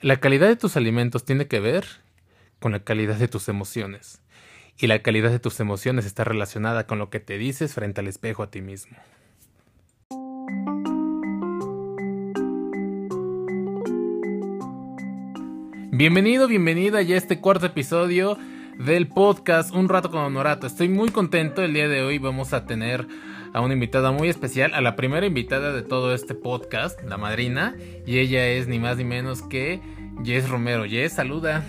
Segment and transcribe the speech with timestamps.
[0.00, 1.86] La calidad de tus alimentos tiene que ver
[2.58, 4.20] con la calidad de tus emociones.
[4.76, 8.08] Y la calidad de tus emociones está relacionada con lo que te dices frente al
[8.08, 8.96] espejo a ti mismo.
[15.92, 18.36] Bienvenido, bienvenida a este cuarto episodio
[18.78, 20.66] del podcast Un rato con Honorato.
[20.66, 21.62] Estoy muy contento.
[21.62, 23.06] El día de hoy vamos a tener
[23.52, 27.76] a una invitada muy especial, a la primera invitada de todo este podcast, la madrina,
[28.06, 29.80] y ella es ni más ni menos que
[30.24, 30.84] Jess Romero.
[30.84, 31.64] Jess, saluda.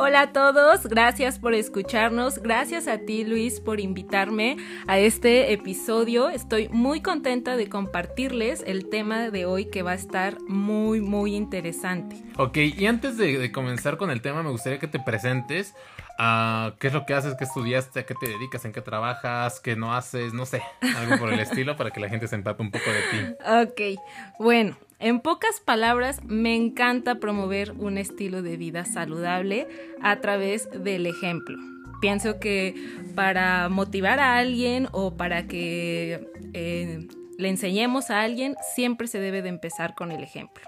[0.00, 4.56] Hola a todos, gracias por escucharnos, gracias a ti Luis por invitarme
[4.86, 6.28] a este episodio.
[6.30, 11.34] Estoy muy contenta de compartirles el tema de hoy que va a estar muy muy
[11.34, 12.14] interesante.
[12.36, 15.74] Ok, y antes de, comenzar con el tema me gustaría que te presentes.
[16.18, 17.34] A ¿Qué es lo que haces?
[17.36, 18.00] ¿Qué estudiaste?
[18.00, 18.64] ¿A qué te dedicas?
[18.64, 19.60] ¿En qué trabajas?
[19.60, 20.34] ¿Qué no haces?
[20.34, 20.62] No sé,
[20.96, 23.96] algo por el estilo para que la gente se empape un poco de ti.
[23.96, 24.00] Ok,
[24.38, 29.68] bueno, en pocas palabras, me encanta promover un estilo de vida saludable
[30.02, 31.56] a través del ejemplo.
[32.00, 32.74] Pienso que
[33.14, 39.42] para motivar a alguien o para que eh, le enseñemos a alguien, siempre se debe
[39.42, 40.64] de empezar con el ejemplo.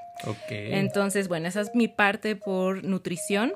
[0.48, 3.52] Entonces, bueno, esa es mi parte por nutrición.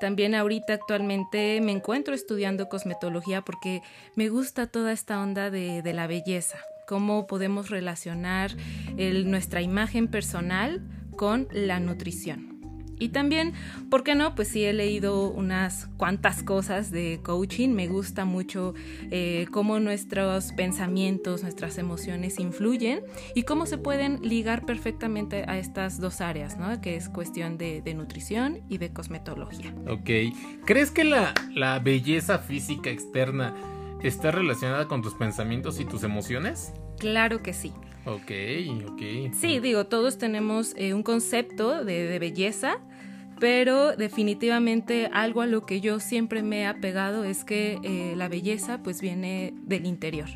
[0.00, 3.80] También ahorita actualmente me encuentro estudiando cosmetología porque
[4.14, 8.52] me gusta toda esta onda de la belleza cómo podemos relacionar
[8.96, 10.80] nuestra imagen personal
[11.16, 12.55] con la nutrición.
[12.98, 13.52] Y también,
[13.90, 14.34] ¿por qué no?
[14.34, 17.70] Pues sí, he leído unas cuantas cosas de coaching.
[17.70, 18.74] Me gusta mucho
[19.10, 23.02] eh, cómo nuestros pensamientos, nuestras emociones influyen
[23.34, 26.80] y cómo se pueden ligar perfectamente a estas dos áreas, ¿no?
[26.80, 29.74] Que es cuestión de, nutrición y de cosmetología.
[29.88, 30.34] Ok.
[30.64, 33.54] ¿Crees que la, la belleza física externa
[34.02, 36.72] está relacionada con tus pensamientos y tus emociones?
[36.98, 37.72] Claro que sí.
[38.06, 38.30] Ok,
[38.88, 39.32] ok.
[39.32, 42.78] Sí, digo, todos tenemos eh, un concepto de, belleza,
[43.40, 48.28] pero definitivamente algo a lo que yo siempre me he apegado es que eh, la
[48.28, 50.28] belleza pues viene del interior,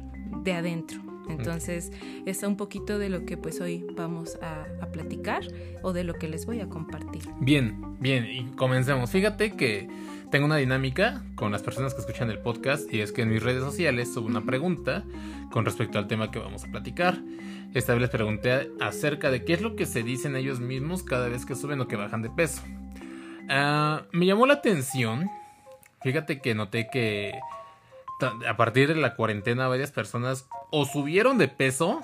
[0.43, 1.00] de adentro.
[1.28, 1.93] Entonces,
[2.26, 5.44] es un poquito de lo que pues hoy vamos a, a, platicar
[5.81, 7.22] o de lo que les voy a compartir.
[7.41, 9.12] Bien, bien, y comencemos.
[9.12, 9.88] Fíjate que
[10.31, 13.43] tengo una dinámica con las personas que escuchan el podcast y es que en mis
[13.43, 15.05] redes sociales subo una pregunta
[15.51, 17.19] con respecto al tema que vamos a platicar.
[17.75, 21.29] Esta vez les pregunté acerca de qué es lo que se dicen ellos mismos cada
[21.29, 22.63] vez que suben o que bajan de peso.
[23.49, 25.29] Ah, me llamó la atención,
[26.03, 27.33] fíjate que noté que
[28.47, 32.03] a partir de la cuarentena varias personas o subieron de peso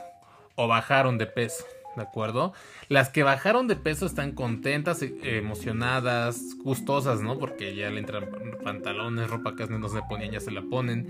[0.57, 1.65] o bajaron de peso.
[1.97, 2.53] ¿De acuerdo?
[2.89, 7.39] Las que bajaron de peso están contentas, e, emocionadas, gustosas, ¿no?
[7.39, 8.29] Porque ya le entran
[8.63, 11.09] pantalones, ropa que no se ponían, ya se la ponen.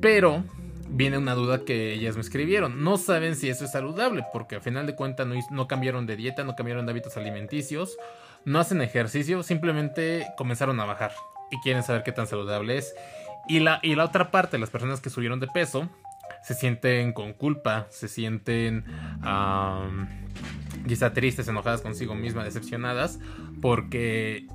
[0.00, 0.44] Pero
[0.88, 2.84] viene una duda que ellas me escribieron.
[2.84, 6.16] No saben si eso es saludable, porque al final de cuentas no, no cambiaron de
[6.16, 7.96] dieta, no cambiaron de hábitos alimenticios,
[8.44, 11.12] no hacen ejercicio, simplemente comenzaron a bajar
[11.50, 12.94] y quieren saber qué tan saludable es.
[13.48, 15.88] Y la, y la otra parte, las personas que subieron de peso,
[16.42, 18.84] se sienten con culpa, se sienten
[20.86, 23.20] quizá tristes, enojadas consigo mismas, decepcionadas,
[23.60, 24.46] porque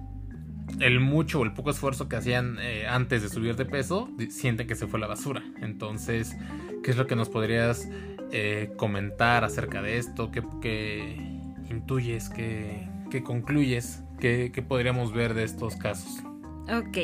[0.80, 4.68] el mucho o el poco esfuerzo que hacían eh, antes de subir de peso, sienten
[4.68, 5.44] que se fue la basura.
[5.62, 6.36] Entonces,
[6.84, 7.88] ¿qué es lo que nos podrías
[8.32, 10.32] eh, comentar acerca de esto?
[10.32, 10.44] ¿Qué,
[11.70, 12.30] intuyes?
[12.30, 14.04] ¿Qué, concluyes?
[14.20, 16.27] ¿Qué podríamos ver de estos casos?
[16.70, 16.98] Ok,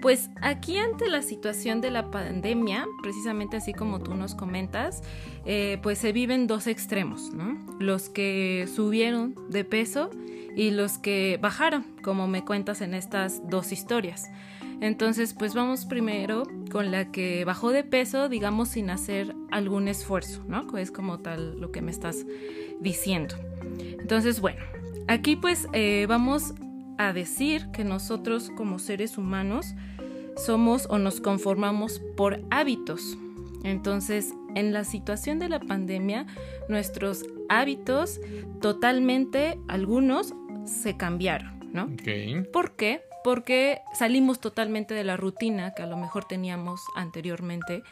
[0.00, 5.02] pues aquí ante la situación de la pandemia, precisamente así como tú nos comentas,
[5.44, 7.58] eh, pues se viven dos extremos, ¿no?
[7.80, 10.10] Los que subieron de peso
[10.56, 14.30] y los que bajaron, como me cuentas en estas dos historias.
[14.80, 20.42] Entonces, pues vamos primero con la que bajó de peso, digamos, sin hacer algún esfuerzo,
[20.46, 20.76] ¿no?
[20.78, 22.24] Es como tal lo que me estás
[22.80, 23.34] diciendo.
[23.98, 24.60] Entonces, bueno,
[25.06, 26.54] aquí pues eh, vamos
[27.00, 29.74] a decir que nosotros como seres humanos
[30.36, 33.16] somos o nos conformamos por hábitos.
[33.64, 36.26] Entonces, en la situación de la pandemia,
[36.68, 38.20] nuestros hábitos
[38.60, 40.34] totalmente, algunos,
[40.66, 41.88] se cambiaron, ¿no?
[42.52, 43.00] ¿Por qué?
[43.24, 47.82] Porque salimos totalmente de la rutina que a lo mejor teníamos anteriormente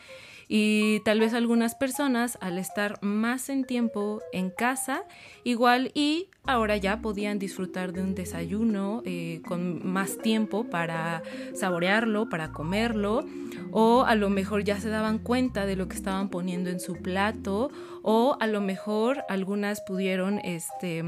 [0.49, 5.05] y tal vez algunas personas al estar más en tiempo en casa,
[5.45, 11.23] igual y ahora ya podían disfrutar de un desayuno eh, con más tiempo para
[11.55, 13.27] saborearlo, para comerlo,
[13.71, 16.95] o a lo mejor ya se daban cuenta de lo que estaban poniendo en su
[16.95, 17.71] plato,
[18.03, 21.05] o a lo mejor algunas pudieron este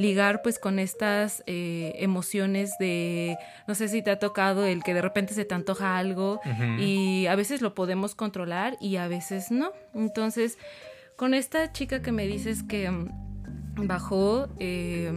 [0.00, 3.36] ligar pues con estas eh, emociones de,
[3.66, 6.40] no sé si te ha tocado el que de repente se te antoja algo
[6.78, 9.72] y a veces lo podemos controlar y a veces no.
[9.94, 10.56] Entonces,
[11.16, 13.29] con esta chica que me dices que mm,
[13.86, 15.12] bajó eh,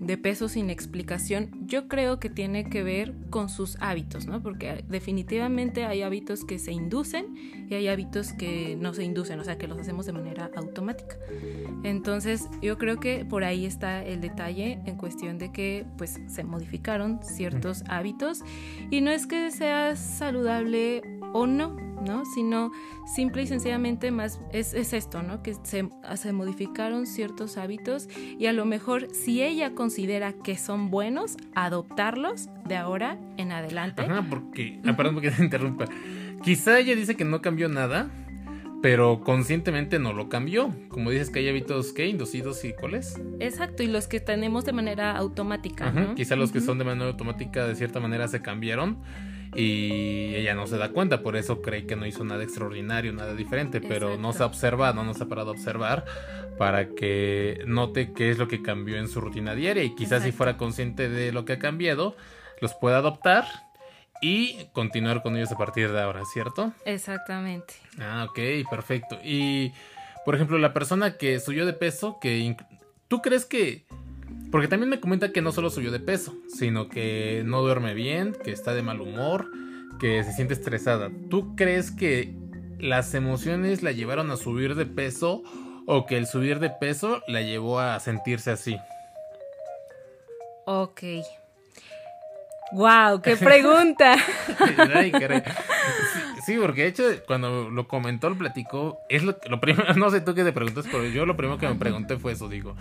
[0.00, 4.42] de peso sin explicación, yo creo que tiene que ver con sus hábitos, ¿no?
[4.42, 7.34] Porque definitivamente hay hábitos que se inducen
[7.68, 11.16] y hay hábitos que no se inducen, o sea, que los hacemos de manera automática.
[11.82, 16.44] Entonces, yo creo que por ahí está el detalle en cuestión de que, pues, se
[16.44, 18.42] modificaron ciertos hábitos
[18.90, 21.02] y no es que sea saludable
[21.34, 21.76] o no,
[22.06, 22.24] ¿no?
[22.24, 22.70] Sino
[23.12, 25.42] simple y sencillamente más es, esto, ¿no?
[25.42, 28.08] Que se, se, modificaron ciertos hábitos
[28.38, 34.02] y a lo mejor si ella considera que son buenos, adoptarlos de ahora en adelante.
[34.02, 35.86] Ajá, porque, ah, perdón porque te interrumpa.
[36.44, 38.10] Quizá ella dice que no cambió nada,
[38.80, 40.72] pero conscientemente no lo cambió.
[40.88, 43.20] Como dices que hay hábitos que inducidos y cuáles.
[43.40, 45.88] Exacto, y los que tenemos de manera automática.
[45.88, 48.98] Ajá, Quizá los que son de manera automática de cierta manera se cambiaron
[49.54, 53.34] y ella no se da cuenta, por eso cree que no hizo nada extraordinario, nada
[53.34, 56.04] diferente, pero no se ha observado, no se ha parado a observar
[56.58, 60.32] para que note qué es lo que cambió en su rutina diaria y quizás si
[60.32, 62.16] fuera consciente de lo que ha cambiado,
[62.60, 63.44] los pueda adoptar
[64.20, 66.72] y continuar con ellos a partir de ahora, ¿cierto?
[66.84, 67.74] Exactamente.
[68.00, 69.18] Ah, ok, perfecto.
[69.22, 69.72] Y,
[70.24, 72.56] por ejemplo, la persona que subió de peso, que
[73.08, 73.84] ¿tú crees que
[74.50, 78.36] porque también me comenta que no solo subió de peso, sino que no duerme bien,
[78.44, 79.50] que está de mal humor,
[79.98, 81.10] que se siente estresada.
[81.28, 82.34] ¿Tú crees que
[82.78, 85.42] las emociones la llevaron a subir de peso
[85.86, 88.78] o que el subir de peso la llevó a sentirse así?
[90.66, 91.02] Ok.
[92.72, 93.20] ¡Wow!
[93.22, 94.16] ¡Qué pregunta!
[96.46, 100.20] sí, porque de hecho, cuando lo comentó, lo platicó, es lo, lo primero, no sé
[100.20, 102.76] tú qué te preguntas, pero yo lo primero que me pregunté fue eso, digo.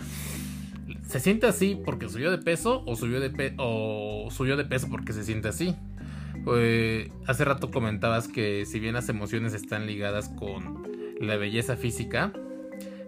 [1.14, 5.14] ¿Se siente así porque subió de peso o subió de, o subió de peso porque
[5.14, 5.76] se siente así?
[6.44, 10.88] Pues, hace rato comentabas que si bien las emociones están ligadas con
[11.22, 12.34] la belleza física,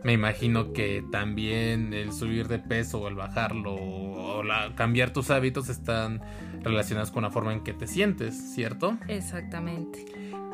[0.04, 4.44] me imagino que también el subir de peso o el bajarlo o
[4.76, 6.22] cambiar tus hábitos están
[6.62, 9.00] relacionados con la forma en que te sientes, ¿cierto?
[9.08, 10.06] Exactamente.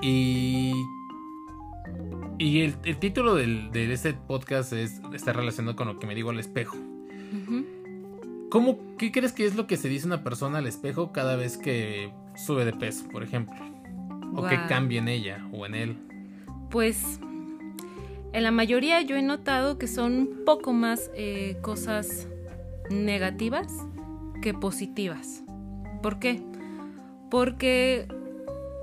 [0.02, 0.72] Y,
[2.38, 6.40] y el, título de este podcast es, está relacionado con lo que me digo al
[6.40, 6.78] espejo.
[8.50, 11.58] ¿Cómo, ¿Qué crees que es lo que se dice una persona al espejo cada vez
[11.58, 13.56] que sube de peso, por ejemplo?
[14.34, 15.98] ¿O que cambia en ella o en él?
[16.70, 17.20] Pues
[18.34, 22.28] en la mayoría yo he notado que son un poco más eh, cosas
[22.90, 23.74] negativas
[24.42, 25.44] que positivas.
[26.02, 26.42] ¿Por qué?
[27.30, 28.08] Porque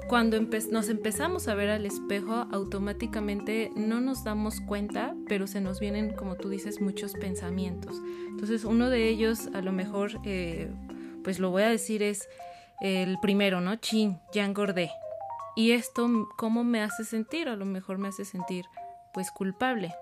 [0.09, 5.81] cuando nos empezamos a ver al espejo, automáticamente no nos damos cuenta, pero se nos
[5.81, 8.01] vienen, como tú dices, muchos pensamientos.
[8.31, 10.71] Entonces, uno de ellos, a lo mejor, eh,
[11.23, 12.27] pues lo voy a decir, es
[12.81, 13.77] el primero, ¿no?
[13.77, 14.91] Chin, ya engordé.
[15.57, 16.09] Y esto,
[16.39, 17.49] ¿cómo me hace sentir?
[17.49, 18.65] A lo mejor me hace sentir,
[19.13, 19.95] pues, culpable.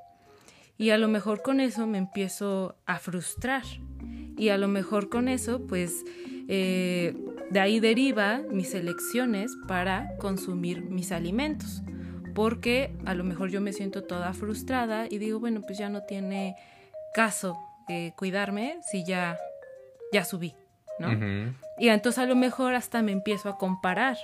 [0.79, 3.65] Y a lo mejor con eso me empiezo a frustrar.
[4.37, 6.05] Y a lo mejor con eso, pues,
[6.49, 7.17] eh,
[7.51, 11.83] de ahí deriva mis elecciones para consumir mis alimentos.
[12.35, 16.03] Porque a lo mejor yo me siento toda frustrada y digo, bueno, pues ya no
[16.03, 16.55] tiene
[17.15, 17.57] caso
[17.89, 19.39] eh, cuidarme si ya,
[20.13, 20.55] ya subí,
[20.99, 21.09] ¿no?
[21.79, 24.19] Y entonces a lo mejor hasta me empiezo a comparar.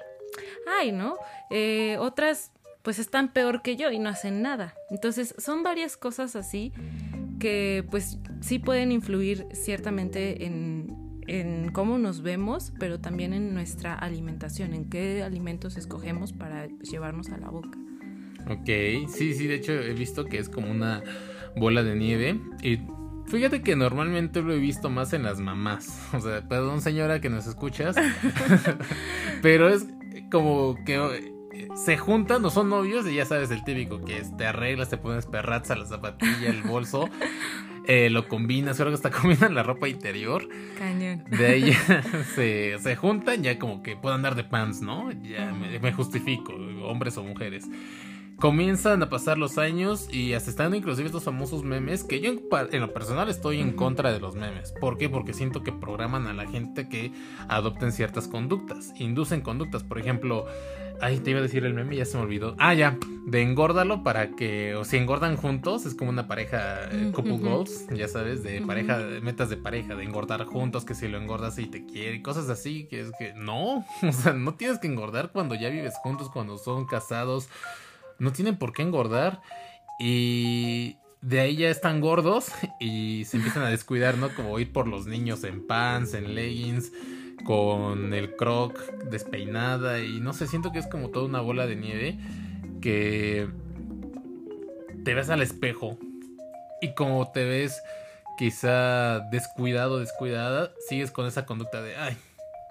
[0.78, 1.16] Ay, ¿no?
[1.50, 2.52] Eh, otras
[2.82, 4.74] pues están peor que yo y no hacen nada.
[4.90, 6.72] Entonces son varias cosas así
[7.38, 11.01] que pues sí pueden influir ciertamente en,
[11.32, 17.30] en cómo nos vemos, pero también en nuestra alimentación, en qué alimentos escogemos para llevarnos
[17.30, 17.78] a la boca.
[18.50, 21.02] Ok, sí, sí, de hecho he visto que es como una
[21.56, 22.80] bola de nieve y
[23.26, 27.30] fíjate que normalmente lo he visto más en las mamás, o sea, perdón señora que
[27.30, 27.96] nos escuchas,
[29.42, 29.86] pero es
[30.30, 31.32] como que
[31.76, 34.98] se juntan, no son novios y ya sabes el típico que es, te arreglas, te
[34.98, 37.08] pones perraza, la zapatilla, el bolso
[37.86, 40.48] eh, lo combinas, creo que hasta combinan la ropa interior.
[40.78, 41.24] Cañón.
[41.30, 41.72] De ahí
[42.34, 45.10] se, se, juntan, ya como que puedan andar de pants, ¿no?
[45.22, 47.64] Ya me, justifico, hombres o mujeres
[48.36, 52.80] comienzan a pasar los años y hasta están inclusive estos famosos memes que yo en,
[52.80, 54.72] lo personal estoy en contra de los memes.
[54.80, 55.08] ¿Por qué?
[55.08, 57.12] Porque siento que programan a la gente que
[57.48, 59.84] adopten ciertas conductas, inducen conductas.
[59.84, 60.46] Por ejemplo,
[61.02, 62.54] Ay, te iba a decir el meme, ya se me olvidó.
[62.60, 62.96] Ah, ya,
[63.26, 67.88] de engórdalo para que, o si engordan juntos, es como una pareja, eh, couple goals,
[67.88, 71.66] ya sabes, de pareja, metas de pareja, de engordar juntos, que si lo engordas y
[71.66, 75.56] te quiere, cosas así, que es que no, o sea, no tienes que engordar cuando
[75.56, 77.48] ya vives juntos, cuando son casados,
[78.22, 79.42] no tienen por qué engordar
[79.98, 84.34] y de ahí ya están gordos y se empiezan a descuidar, ¿no?
[84.34, 86.92] Como ir por los niños en pants, en leggings
[87.44, 88.78] con el croc
[89.10, 92.18] despeinada y no sé, siento que es como toda una bola de nieve
[92.80, 93.48] que
[95.04, 95.98] te ves al espejo
[96.80, 97.82] y como te ves
[98.38, 102.16] quizá descuidado, descuidada, sigues con esa conducta de, ay,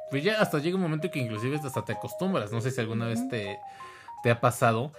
[0.09, 2.51] pues ya hasta llega un momento que inclusive hasta te acostumbras.
[2.51, 3.59] No sé si alguna vez te,
[4.23, 4.91] te, ha pasado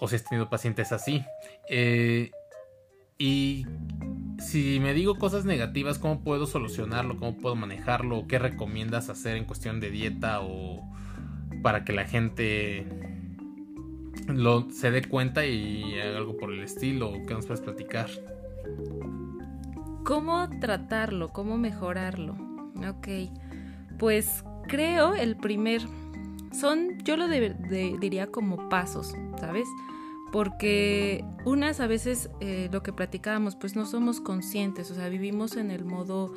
[0.00, 1.24] o si has tenido pacientes así.
[1.68, 2.30] Eh,
[3.18, 3.66] y
[4.38, 7.18] si me digo cosas negativas, ¿cómo puedo solucionarlo?
[7.18, 8.26] ¿Cómo puedo manejarlo?
[8.26, 10.82] ¿Qué recomiendas hacer en cuestión de dieta o
[11.62, 12.86] para que la gente
[14.26, 17.12] lo, se dé cuenta y haga algo por el estilo?
[17.28, 18.08] ¿Qué nos puedes platicar?
[20.04, 21.28] ¿Cómo tratarlo?
[21.28, 22.36] ¿Cómo mejorarlo?
[22.88, 23.08] Ok,
[23.98, 25.82] pues creo el primer...
[26.52, 29.68] Son, yo lo diría como pasos, ¿sabes?
[30.32, 35.56] Porque unas a veces eh, lo que platicábamos, pues no somos conscientes, o sea, vivimos
[35.56, 36.32] en el modo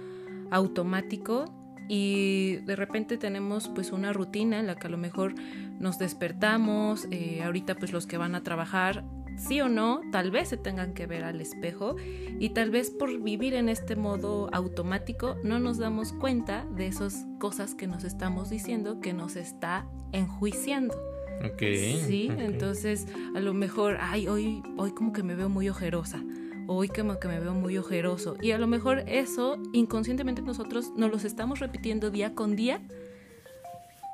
[0.51, 1.45] automático
[1.87, 5.35] y de repente tenemos pues una rutina en la que a lo mejor
[5.79, 9.03] nos despertamos, eh, ahorita pues los que van a trabajar
[9.37, 11.95] sí o no, tal vez se tengan que ver al espejo
[12.39, 17.25] y tal vez por vivir en este modo automático no nos damos cuenta de esas
[17.39, 20.95] cosas que nos estamos diciendo que nos está enjuiciando.
[21.43, 21.61] Ok.
[22.07, 26.23] Sí, entonces a lo mejor, ay, hoy, hoy como que me veo muy ojerosa.
[26.67, 28.37] Hoy como que me veo muy ojeroso.
[28.41, 32.81] Y a lo mejor eso inconscientemente nosotros nos los estamos repitiendo día con día,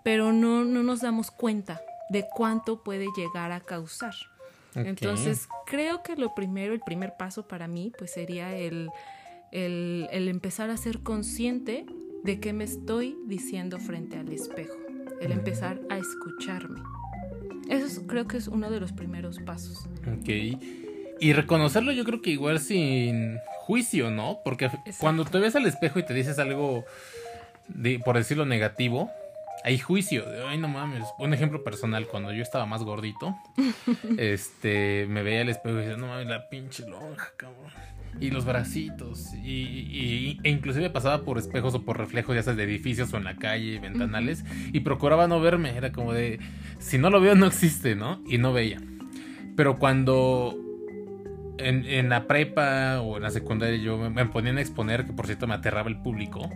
[0.03, 4.15] pero no, no nos damos cuenta de cuánto puede llegar a causar.
[4.85, 8.89] Entonces, creo que lo primero, el primer paso para mí, pues sería el,
[9.51, 11.85] el, empezar a ser consciente
[12.23, 14.75] de qué me estoy diciendo frente al espejo,
[15.21, 16.81] el empezar a escucharme.
[17.69, 19.87] Eso creo que es uno de los primeros pasos.
[20.07, 20.29] Ok.
[21.21, 24.39] Y reconocerlo yo creo que igual sin juicio, ¿no?
[24.43, 24.69] Porque
[24.99, 26.85] cuando te ves al espejo y te dices algo,
[27.67, 29.11] de, por decirlo negativo,
[29.63, 30.25] hay juicio.
[30.47, 31.03] Ay, no mames.
[31.17, 33.35] Un ejemplo personal, cuando yo estaba más gordito,
[34.17, 37.71] este, me veía al espejo y decía, no mames, la pinche lonja, cabrón.
[38.19, 39.33] Y los bracitos.
[39.35, 43.23] Y, e inclusive pasaba por espejos o por reflejos, ya sea de edificios o en
[43.23, 44.43] la calle, ventanales.
[44.73, 45.75] Y procuraba no verme.
[45.77, 46.39] Era como de,
[46.79, 48.21] si no lo veo, no existe, ¿no?
[48.27, 48.81] Y no veía.
[49.55, 50.57] Pero cuando
[51.59, 55.47] en, la prepa o en la secundaria yo me, ponía a exponer, que por cierto
[55.47, 56.49] me aterraba el público.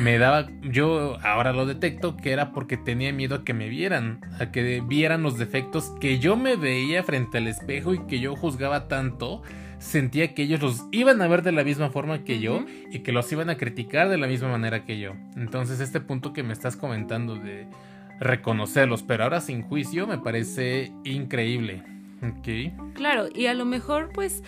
[0.00, 4.20] Me daba, yo ahora lo detecto que era porque tenía miedo a que me vieran,
[4.40, 8.36] a que vieran los defectos que yo me veía frente al espejo y que yo
[8.36, 9.42] juzgaba tanto.
[9.78, 13.12] Sentía que ellos los iban a ver de la misma forma que yo y que
[13.12, 15.12] los iban a criticar de la misma manera que yo.
[15.36, 17.66] Entonces este punto que me estás comentando de
[18.18, 21.82] reconocerlos, pero ahora sin juicio, me parece increíble.
[22.94, 24.42] Claro, y a lo mejor pues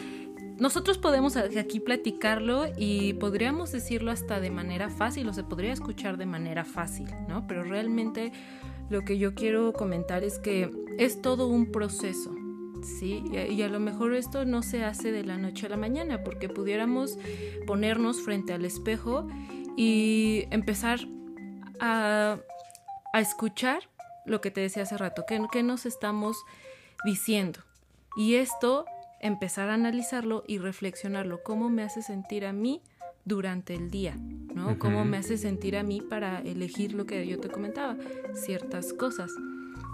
[0.59, 6.17] nosotros podemos aquí platicarlo y podríamos decirlo hasta de manera fácil o se podría escuchar
[6.17, 7.47] de manera fácil, ¿no?
[7.47, 8.33] Pero realmente
[8.91, 12.35] lo que yo quiero comentar es que es todo un proceso,
[12.83, 13.23] ¿sí?
[13.33, 16.49] Y a, lo mejor esto no se hace de la noche a la mañana porque
[16.49, 17.19] pudiéramos
[17.67, 19.29] ponernos frente al espejo
[19.77, 21.01] y empezar
[21.79, 22.39] a,
[23.15, 23.89] escuchar
[24.27, 26.37] lo que te decía hace rato, que, que nos estamos
[27.05, 27.61] diciendo.
[28.17, 28.85] Y esto,
[29.21, 32.83] empezar a analizarlo y reflexionarlo, cómo me hace sentir a mí
[33.25, 34.17] durante el día,
[34.55, 34.79] ¿no?
[34.79, 37.97] Cómo me hace sentir a mí para elegir lo que yo te comentaba,
[38.35, 39.31] ciertas cosas.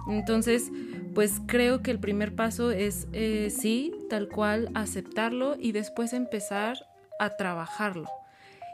[0.09, 0.71] Entonces,
[1.15, 6.87] pues creo que el primer paso es, eh, sí, tal cual, aceptarlo y después empezar
[7.19, 8.09] a trabajarlo.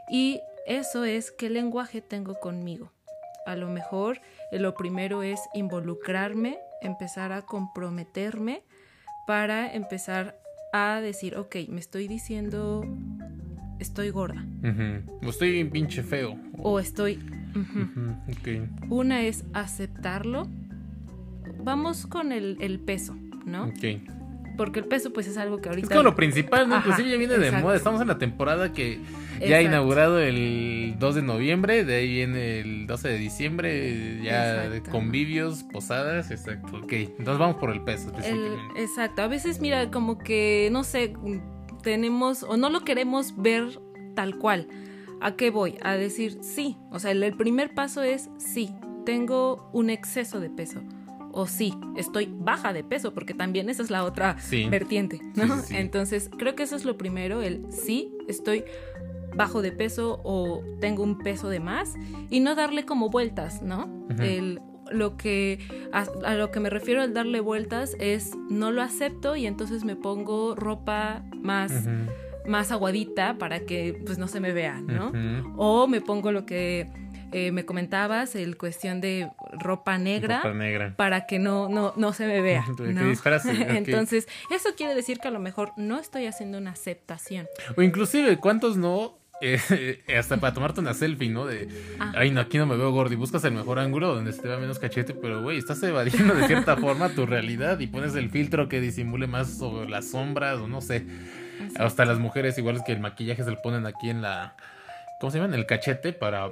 [0.09, 2.91] Y eso es qué lenguaje tengo conmigo.
[3.45, 4.21] A lo mejor
[4.51, 8.63] eh, lo primero es involucrarme empezar a comprometerme
[9.27, 10.37] para empezar
[10.73, 12.85] a decir, ok, me estoy diciendo,
[13.79, 14.45] estoy gorda.
[15.23, 16.37] O estoy bien pinche feo.
[16.57, 17.19] O estoy...
[18.89, 20.47] Una es aceptarlo.
[21.63, 23.65] Vamos con el, el peso, ¿no?
[23.65, 24.20] Ok
[24.57, 25.87] porque el peso pues es algo que ahorita...
[25.87, 26.77] Es como lo principal, ¿no?
[26.77, 28.99] Inclusive ya viene de moda, estamos en la temporada que
[29.39, 34.69] ya ha inaugurado el 2 de noviembre, de ahí viene el 12 de diciembre, ya
[34.91, 38.11] convivios, posadas, exacto, ok, entonces vamos por el peso.
[38.75, 41.13] exacto, a veces mira como que, no sé,
[41.81, 43.79] tenemos o no lo queremos ver
[44.15, 44.67] tal cual.
[45.23, 45.77] ¿A qué voy?
[45.83, 48.71] A decir sí, o sea, el primer paso es sí,
[49.05, 50.81] tengo un exceso de peso
[51.33, 54.37] o sí, estoy baja de peso, porque también esa es la otra
[54.69, 55.61] vertiente, ¿no?
[55.69, 58.63] Entonces, creo que eso es lo primero, el sí, estoy
[59.35, 61.93] bajo de peso o tengo un peso de más
[62.29, 63.89] y no darle como vueltas, ¿no?
[64.19, 64.59] el,
[64.91, 65.59] lo que
[65.93, 69.95] a, lo que me refiero al darle vueltas es no lo acepto y entonces me
[69.95, 71.87] pongo ropa más
[72.45, 75.11] más aguadita para que pues no se me vea, ¿no?
[75.57, 76.89] O me pongo lo que
[77.31, 80.93] eh, me comentabas el cuestión de ropa negra, Ropa negra.
[80.95, 82.65] para que no, no, no se me vea.
[83.69, 87.47] Entonces, eso quiere decir que a lo mejor no estoy haciendo una aceptación.
[87.77, 89.17] O inclusive, ¿cuántos no?
[89.43, 91.47] Eh, hasta para tomarte una selfie, ¿no?
[91.47, 91.67] De,
[91.99, 92.13] Ah.
[92.15, 94.47] ay, no, aquí no me veo gordo y buscas el mejor ángulo donde se te
[94.47, 98.29] vea menos cachete, pero güey, estás evadiendo de cierta forma tu realidad y pones el
[98.29, 101.05] filtro que disimule más sobre las sombras o no sé.
[101.79, 104.55] Hasta las mujeres, igual es que el maquillaje se lo ponen aquí en la,
[105.19, 105.51] ¿cómo se llama?
[105.53, 106.47] En el cachete para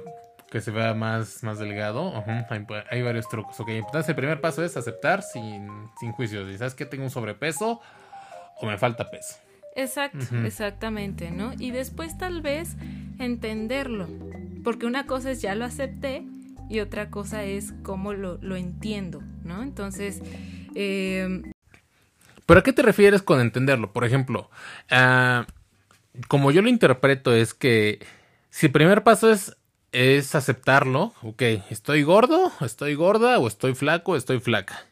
[0.50, 2.16] que se vea más, más delgado.
[2.16, 3.58] Ajá, hay, hay varios trucos.
[3.60, 6.50] Ok, entonces el primer paso es aceptar sin, sin juicios.
[6.50, 7.80] Y sabes que tengo un sobrepeso
[8.56, 9.36] o me falta peso.
[9.76, 11.52] Exacto, exactamente, ¿no?
[11.58, 12.76] Y después tal vez
[13.18, 14.08] entenderlo,
[14.64, 16.24] porque una cosa es ya lo acepté
[16.68, 19.62] y otra cosa es cómo lo, lo entiendo, ¿no?
[19.62, 20.20] Entonces,
[20.74, 21.42] eh,
[22.50, 23.92] ¿Pero a qué te refieres con entenderlo?
[23.92, 24.50] Por ejemplo,
[24.90, 25.46] ah,
[26.26, 28.04] como yo lo interpreto es que
[28.50, 29.56] si el primer paso es,
[29.92, 34.86] es aceptarlo, ok, estoy gordo, estoy gorda, o estoy flaco, estoy flaca.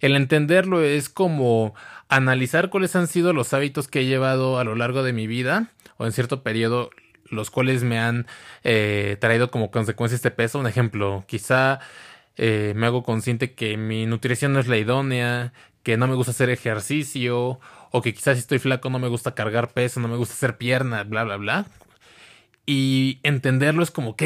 [0.00, 1.74] El entenderlo es como
[2.08, 5.70] analizar cuáles han sido los hábitos que he llevado a lo largo de mi vida,
[5.96, 6.90] o en cierto periodo,
[7.30, 8.26] los cuales me han
[8.64, 10.58] eh, traído como consecuencia este peso.
[10.58, 11.80] Un ejemplo, quizá
[12.36, 16.32] eh, me hago consciente que mi nutrición no es la idónea, que no me gusta
[16.32, 17.60] hacer ejercicio,
[17.90, 20.58] o que quizás si estoy flaco no me gusta cargar peso, no me gusta hacer
[20.58, 21.66] pierna, bla, bla, bla.
[22.66, 24.22] Y entenderlo es como, ok,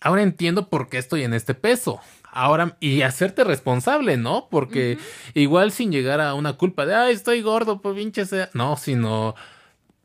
[0.00, 2.00] ahora entiendo por qué estoy en este peso.
[2.30, 4.48] Ahora, y hacerte responsable, ¿no?
[4.50, 4.98] Porque
[5.34, 8.50] igual sin llegar a una culpa de, ay, estoy gordo, pues pinche sea.
[8.52, 9.34] No, sino,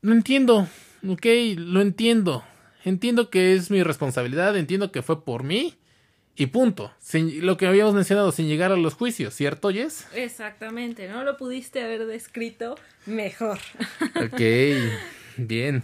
[0.01, 0.67] lo entiendo,
[1.07, 1.25] ok,
[1.57, 2.43] lo entiendo.
[2.83, 5.75] Entiendo que es mi responsabilidad, entiendo que fue por mí
[6.35, 6.91] y punto.
[6.99, 10.07] Sin, lo que habíamos mencionado, sin llegar a los juicios, ¿cierto, Jess?
[10.15, 11.23] exactamente, ¿no?
[11.23, 13.59] Lo pudiste haber descrito mejor.
[14.15, 14.41] Ok,
[15.37, 15.83] bien.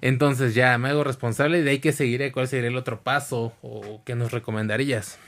[0.00, 2.32] Entonces ya me hago responsable y de ahí que seguiré.
[2.32, 5.18] ¿Cuál sería el otro paso o qué nos recomendarías?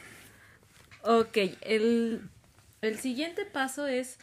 [1.02, 2.22] Ok, el,
[2.80, 4.18] el siguiente paso es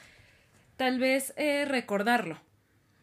[0.77, 2.39] tal vez eh, recordarlo.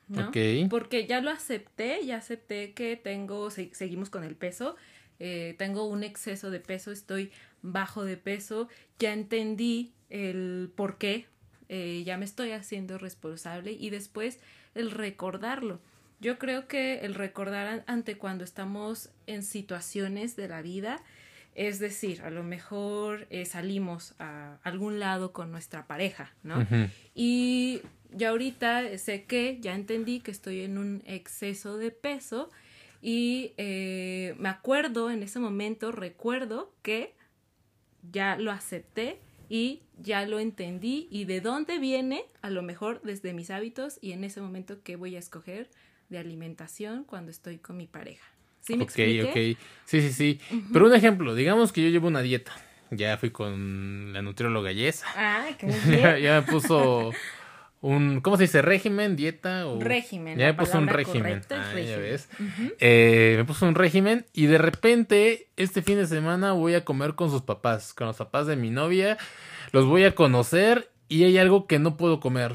[0.09, 0.29] ¿no?
[0.29, 0.37] Ok.
[0.71, 4.77] Porque ya lo acepté, ya acepté que tengo, se- seguimos con el peso,
[5.19, 11.27] eh, tengo un exceso de peso, estoy bajo de peso, ya entendí el por qué,
[11.69, 14.39] eh, ya me estoy haciendo responsable y después
[14.75, 15.81] el recordarlo.
[16.21, 21.03] Yo creo que el recordar an- ante cuando estamos en situaciones de la vida,
[21.55, 26.61] es decir, a lo mejor eh, salimos a algún lado con nuestra pareja, ¿no?
[27.15, 27.81] Y
[28.13, 32.51] ya ahorita sé que ya entendí que estoy en un exceso de peso
[33.03, 37.15] y eh, me acuerdo en ese momento, recuerdo que
[38.11, 43.33] ya lo acepté y ya lo entendí y de dónde viene, a lo mejor desde
[43.33, 45.71] mis hábitos y en ese momento qué voy a escoger
[46.09, 48.25] de alimentación cuando estoy con mi pareja.
[48.61, 49.55] ¿Sí me ok, expliqué?
[49.55, 49.59] ok.
[49.85, 50.41] Sí, sí, sí.
[50.73, 52.53] Pero un ejemplo, digamos que yo llevo una dieta.
[52.91, 55.07] Ya fui con la nutrióloga Yesa.
[55.17, 56.23] Ah, qué ya, bien.
[56.23, 57.13] ya me puso
[57.81, 58.63] un, ¿cómo se dice?
[58.63, 59.17] ¿Régimen?
[59.17, 59.67] ¿Dieta?
[59.67, 59.81] O...
[59.81, 61.43] Régimen, Ya me puso un régimen.
[61.51, 62.01] Ah, ya régimen.
[62.01, 62.29] ves.
[62.41, 62.73] Ujú.
[62.81, 67.15] Eh, me puso un régimen y de repente este fin de semana voy a comer
[67.15, 69.19] con sus papás, con los papás de mi novia.
[69.73, 72.55] Los voy a conocer y hay algo que no puedo comer.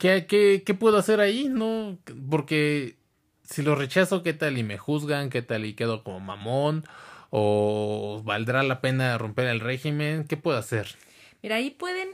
[0.00, 1.48] ¿Qué, qué, qué puedo hacer ahí?
[1.50, 1.98] No,
[2.30, 2.96] porque
[3.44, 4.56] si lo rechazo, ¿qué tal?
[4.56, 5.66] Y me juzgan, ¿qué tal?
[5.66, 6.84] Y quedo como mamón.
[7.28, 10.24] ¿O valdrá la pena romper el régimen?
[10.24, 10.96] ¿Qué puedo hacer?
[11.42, 12.08] Mira, ahí pueden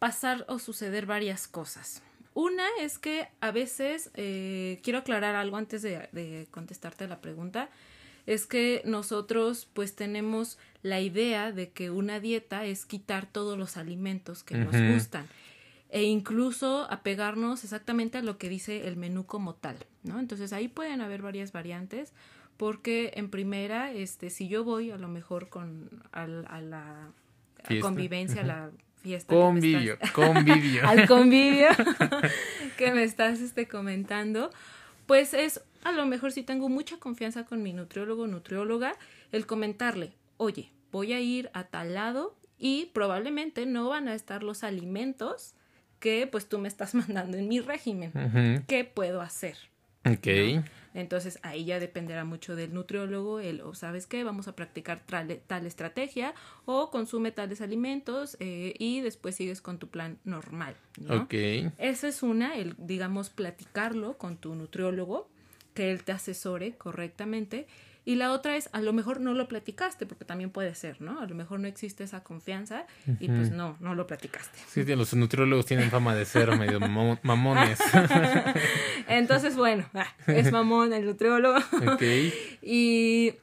[0.00, 2.02] pasar o suceder varias cosas.
[2.34, 7.70] Una es que a veces, eh, quiero aclarar algo antes de, de contestarte la pregunta,
[8.26, 13.76] es que nosotros pues tenemos la idea de que una dieta es quitar todos los
[13.76, 15.28] alimentos que nos gustan
[15.90, 20.18] e incluso apegarnos exactamente a lo que dice el menú como tal, ¿no?
[20.18, 22.12] Entonces ahí pueden haber varias variantes
[22.56, 27.10] porque en primera, este, si yo voy a lo mejor con al- a, la
[27.80, 29.34] convivencia, a la fiesta.
[29.34, 30.86] Convivio, estás- convivio.
[30.88, 31.68] al convivio
[32.78, 34.50] que me estás este, comentando,
[35.06, 38.94] pues es a lo mejor si tengo mucha confianza con mi nutriólogo o nutrióloga,
[39.32, 44.42] el comentarle, oye, voy a ir a tal lado y probablemente no van a estar
[44.42, 45.54] los alimentos
[46.00, 48.64] que pues tú me estás mandando en mi régimen.
[48.66, 49.56] ¿Qué puedo hacer?
[50.04, 50.64] Ok.
[50.94, 55.40] Entonces ahí ya dependerá mucho del nutriólogo, el o sabes qué, vamos a practicar tal,
[55.46, 60.74] tal estrategia o consume tales alimentos eh, y después sigues con tu plan normal.
[60.98, 61.22] ¿no?
[61.22, 61.34] Ok.
[61.76, 65.28] Esa es una, el digamos platicarlo con tu nutriólogo,
[65.74, 67.66] que él te asesore correctamente.
[68.06, 71.20] Y la otra es, a lo mejor no lo platicaste, porque también puede ser, ¿no?
[71.20, 72.86] A lo mejor no existe esa confianza
[73.20, 74.58] y pues no, no lo platicaste.
[74.68, 77.80] Sí, los nutriólogos tienen fama de ser medio mamo- mamones.
[79.08, 79.86] Entonces, bueno,
[80.26, 81.58] es mamón el nutriólogo.
[81.92, 82.02] ok.
[82.62, 83.34] Y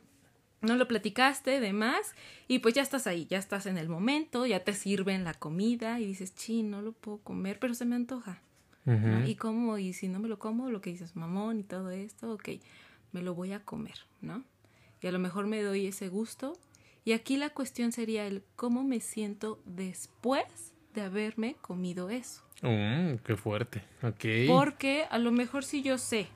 [0.62, 2.14] no lo platicaste, demás,
[2.48, 6.00] y pues ya estás ahí, ya estás en el momento, ya te sirven la comida
[6.00, 8.42] y dices, chin, no lo puedo comer, pero se me antoja.
[9.26, 12.34] Y como, y si no me lo como, lo que dices, mamón y todo esto,
[12.34, 12.50] ok,
[13.14, 14.44] me lo voy a comer, ¿no?
[15.04, 16.58] Y a lo mejor me doy ese gusto.
[17.06, 20.46] Y aquí la cuestión sería el cómo me siento después
[20.96, 22.42] de haberme comido eso.
[22.62, 23.84] Mm, qué fuerte.
[24.48, 26.28] Porque a lo mejor si yo sé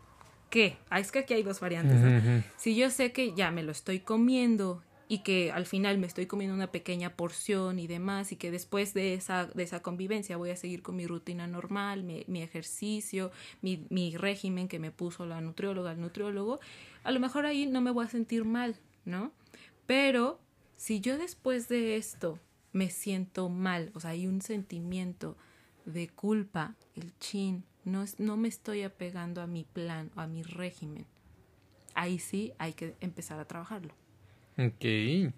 [0.49, 3.71] que, ah, es que aquí hay dos variantes, si yo sé que ya me lo
[3.71, 8.35] estoy comiendo y que al final me estoy comiendo una pequeña porción y demás y
[8.35, 12.41] que después de esa, de esa convivencia voy a seguir con mi rutina normal, mi,
[12.41, 16.59] ejercicio, mi, mi, régimen que me puso la nutrióloga, el nutriólogo,
[17.03, 19.31] a lo mejor ahí no me voy a sentir mal, ¿no?
[19.85, 20.39] Pero
[20.75, 22.39] si yo después de esto
[22.73, 25.37] me siento mal, o sea, hay un sentimiento
[25.85, 30.43] de culpa, el chin, no, no me estoy apegando a mi plan o a mi
[30.43, 31.05] régimen.
[31.93, 33.93] Ahí sí hay que empezar a trabajarlo.
[34.57, 35.33] Ok.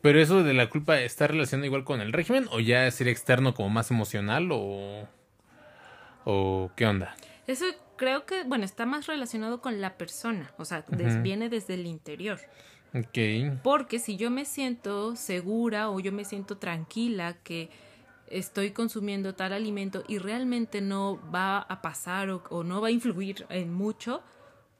[0.00, 3.08] Pero eso de la culpa está relacionado igual con el régimen o ya es ir
[3.08, 5.06] externo como más emocional o
[6.24, 7.14] o qué onda?
[7.46, 7.64] Eso
[7.96, 10.84] creo que bueno, está más relacionado con la persona, o sea,
[11.22, 12.38] viene desde el interior.
[12.94, 13.60] Ok.
[13.62, 17.70] Porque si yo me siento segura o yo me siento tranquila que
[18.26, 22.92] estoy consumiendo tal alimento y realmente no va a pasar o, o no va a
[22.92, 24.22] influir en mucho,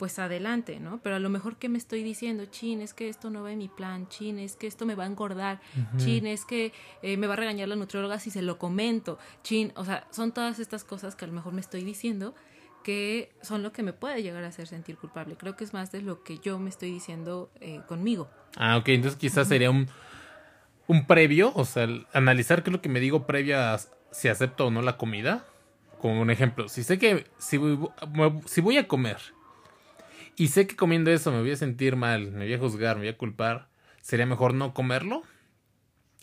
[0.00, 0.98] pues adelante, ¿no?
[1.02, 3.58] Pero a lo mejor que me estoy diciendo, chin, es que esto no va en
[3.58, 5.60] mi plan, chin, es que esto me va a engordar,
[5.98, 9.74] chin, es que eh, me va a regañar la nutrióloga si se lo comento, chin,
[9.76, 12.34] o sea, son todas estas cosas que a lo mejor me estoy diciendo
[12.82, 15.36] que son lo que me puede llegar a hacer sentir culpable.
[15.36, 18.30] Creo que es más de lo que yo me estoy diciendo eh, conmigo.
[18.56, 19.86] Ah, ok, entonces quizás sería un,
[20.86, 23.78] un previo, o sea, analizar qué es lo que me digo previo a
[24.12, 25.44] si acepto o no la comida.
[26.00, 27.60] Como un ejemplo, si sé que si,
[28.46, 29.18] si voy a comer
[30.40, 33.02] y sé que comiendo eso me voy a sentir mal, me voy a juzgar, me
[33.02, 33.68] voy a culpar,
[34.00, 35.22] sería mejor no comerlo.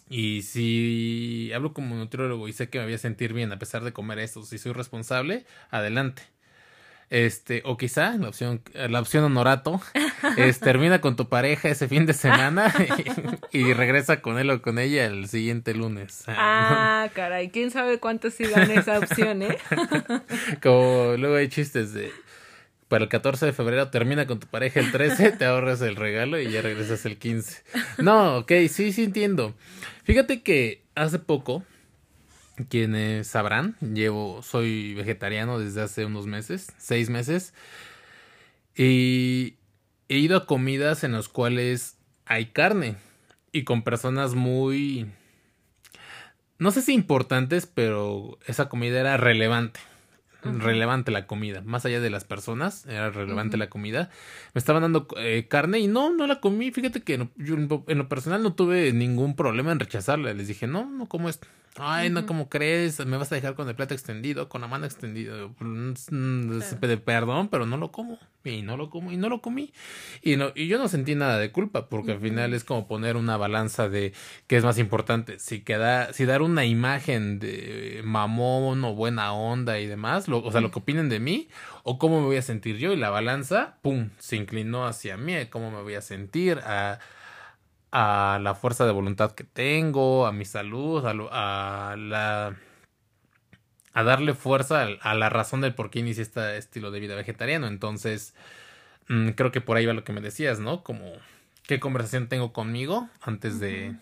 [0.10, 3.84] Y si hablo como nutriólogo y sé que me voy a sentir bien a pesar
[3.84, 6.24] de comer eso, si soy responsable, adelante.
[7.12, 9.80] Este, o quizá la opción, la opción honorato
[10.38, 12.74] es termina con tu pareja ese fin de semana
[13.52, 16.24] y, regresa con él o con ella el siguiente lunes.
[16.26, 19.60] Ah, caray, quién sabe cuántos sí dan esa opción, ¿eh?
[20.64, 22.12] Como luego hay chistes de
[22.88, 26.40] para el 14 de febrero termina con tu pareja el 13, te ahorras el regalo
[26.40, 27.64] y ya regresas el 15.
[28.00, 29.54] No, ok, sí, sí entiendo.
[30.04, 31.64] Fíjate que hace poco,
[32.70, 37.54] quienes sabrán, llevo, soy vegetariano desde hace unos meses, seis meses,
[38.76, 39.56] y
[40.08, 42.96] he ido a comidas en las cuales hay carne
[43.52, 45.08] y con personas muy,
[46.58, 49.80] no sé si importantes, pero esa comida era relevante
[50.44, 54.10] relevante la comida, más allá de las personas, era relevante la comida.
[54.54, 56.72] Me estaban dando eh, carne y no, no la comí.
[56.72, 60.34] Fíjate que yo en lo personal no tuve ningún problema en rechazarla.
[60.34, 61.48] Les dije, no, no como esto.
[61.80, 63.06] Ay, no, como crees?
[63.06, 65.50] Me vas a dejar con el plato extendido, con la mano extendida.
[67.06, 68.20] Perdón, pero no lo como.
[68.44, 69.74] Y no lo como, y no lo comí.
[70.22, 73.18] Y, no, y yo no sentí nada de culpa, porque al final es como poner
[73.18, 74.14] una balanza de
[74.48, 75.38] qué es más importante.
[75.40, 80.62] Si, queda, si dar una imagen de mamón o buena onda y demás, o sea,
[80.62, 81.50] lo que opinen de mí,
[81.84, 82.94] o cómo me voy a sentir yo.
[82.94, 87.00] Y la balanza, pum, se inclinó hacia mí, cómo me voy a sentir, a
[87.92, 92.56] a la fuerza de voluntad que tengo, a mi salud, a, la
[93.94, 97.68] a darle fuerza a, la razón del por qué inicié este estilo de vida vegetariano.
[97.68, 98.36] Entonces,
[99.08, 100.84] mm, creo que por ahí va lo que me decías, ¿no?
[100.84, 101.14] Como
[101.64, 103.96] qué conversación tengo conmigo antes de,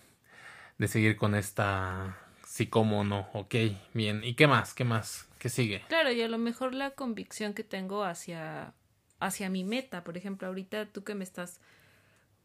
[0.77, 2.17] de seguir con esta
[2.55, 3.53] sí como no, ok,
[3.93, 4.23] bien.
[4.23, 4.73] ¿Y qué más?
[4.73, 5.27] ¿Qué más?
[5.39, 5.83] ¿Qué sigue?
[5.89, 8.73] Claro, y a lo mejor la convicción que tengo hacia,
[9.19, 10.05] hacia mi meta.
[10.05, 11.59] Por ejemplo, ahorita tú que me estás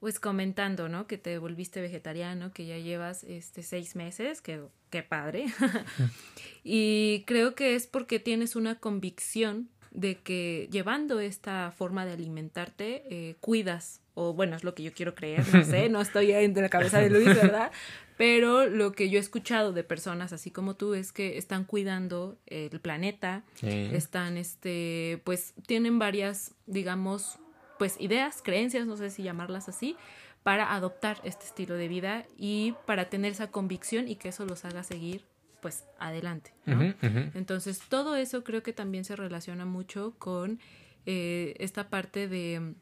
[0.00, 1.06] pues comentando, ¿no?
[1.06, 5.46] Que te volviste vegetariano, que ya llevas este seis meses, que qué padre.
[6.64, 13.02] y creo que es porque tienes una convicción de que llevando esta forma de alimentarte,
[13.10, 16.54] eh, cuidas, o bueno, es lo que yo quiero creer, no sé, no estoy en
[16.54, 17.70] la cabeza de Luis, ¿verdad?
[18.16, 22.38] Pero lo que yo he escuchado de personas así como tú es que están cuidando
[22.46, 27.39] el planeta, están, este, pues tienen varias, digamos,
[27.80, 29.96] pues ideas, creencias, no sé si llamarlas así,
[30.42, 34.66] para adoptar este estilo de vida y para tener esa convicción y que eso los
[34.66, 35.24] haga seguir
[35.62, 36.52] pues adelante.
[36.66, 40.60] Entonces todo eso creo que también se relaciona mucho con
[41.06, 42.74] eh, esta parte de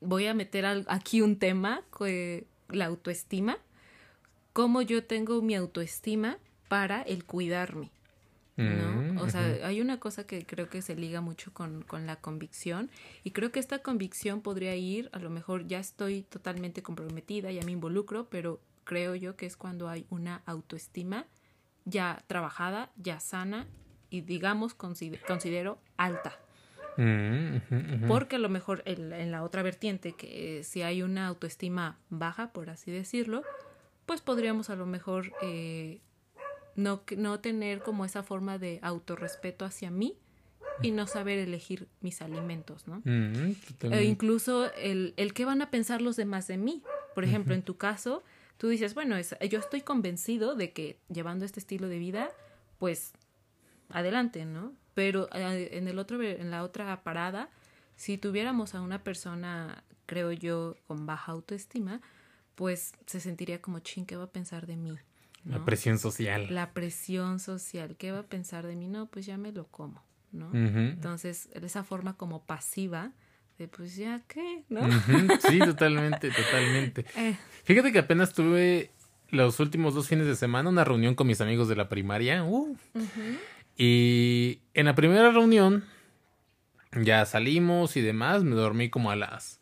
[0.00, 1.82] voy a meter aquí un tema,
[2.70, 3.58] la autoestima,
[4.54, 7.90] cómo yo tengo mi autoestima para el cuidarme.
[8.56, 9.22] ¿No?
[9.22, 12.90] o sea, hay una cosa que creo que se liga mucho con, con, la convicción
[13.24, 17.64] y creo que esta convicción podría ir, a lo mejor ya estoy totalmente comprometida, ya
[17.64, 21.26] me involucro, pero creo yo que es cuando hay una autoestima
[21.84, 23.66] ya trabajada, ya sana
[24.10, 26.38] y digamos considero alta.
[26.96, 32.52] Mm, Porque a lo mejor en, la otra vertiente, que si hay una autoestima baja,
[32.52, 33.42] por así decirlo,
[34.06, 36.00] pues podríamos a lo mejor eh,
[36.76, 40.16] no, no tener como esa forma de autorrespeto hacia mí
[40.82, 43.00] y no saber elegir mis alimentos, ¿no?
[43.04, 43.54] Mm,
[43.92, 46.82] e incluso el, el qué van a pensar los demás de mí.
[47.14, 48.24] Por ejemplo, en tu caso,
[48.58, 52.30] tú dices, bueno, yo estoy convencido de que llevando este estilo de vida,
[52.78, 53.12] pues
[53.90, 54.72] adelante, ¿no?
[54.94, 57.50] Pero eh, en el otro, en la otra parada,
[57.96, 62.00] si tuviéramos a una persona, creo yo, con baja autoestima,
[62.54, 64.96] pues se sentiría como, ching, ¿qué va a pensar de mí?
[65.44, 66.46] La presión social.
[66.50, 68.88] La presión social, ¿qué va a pensar de mí?
[68.88, 70.02] No, pues ya me lo como,
[70.32, 70.50] ¿no?
[70.52, 73.12] Entonces, esa forma como pasiva
[73.58, 74.80] de pues ya qué, ¿no?
[75.48, 77.04] Sí, totalmente, totalmente.
[77.16, 77.36] Eh.
[77.64, 78.90] Fíjate que apenas tuve
[79.30, 82.44] los últimos dos fines de semana una reunión con mis amigos de la primaria.
[82.44, 82.76] Uh,
[83.76, 85.84] y en la primera reunión
[87.02, 88.44] ya salimos y demás.
[88.44, 89.60] Me dormí como a las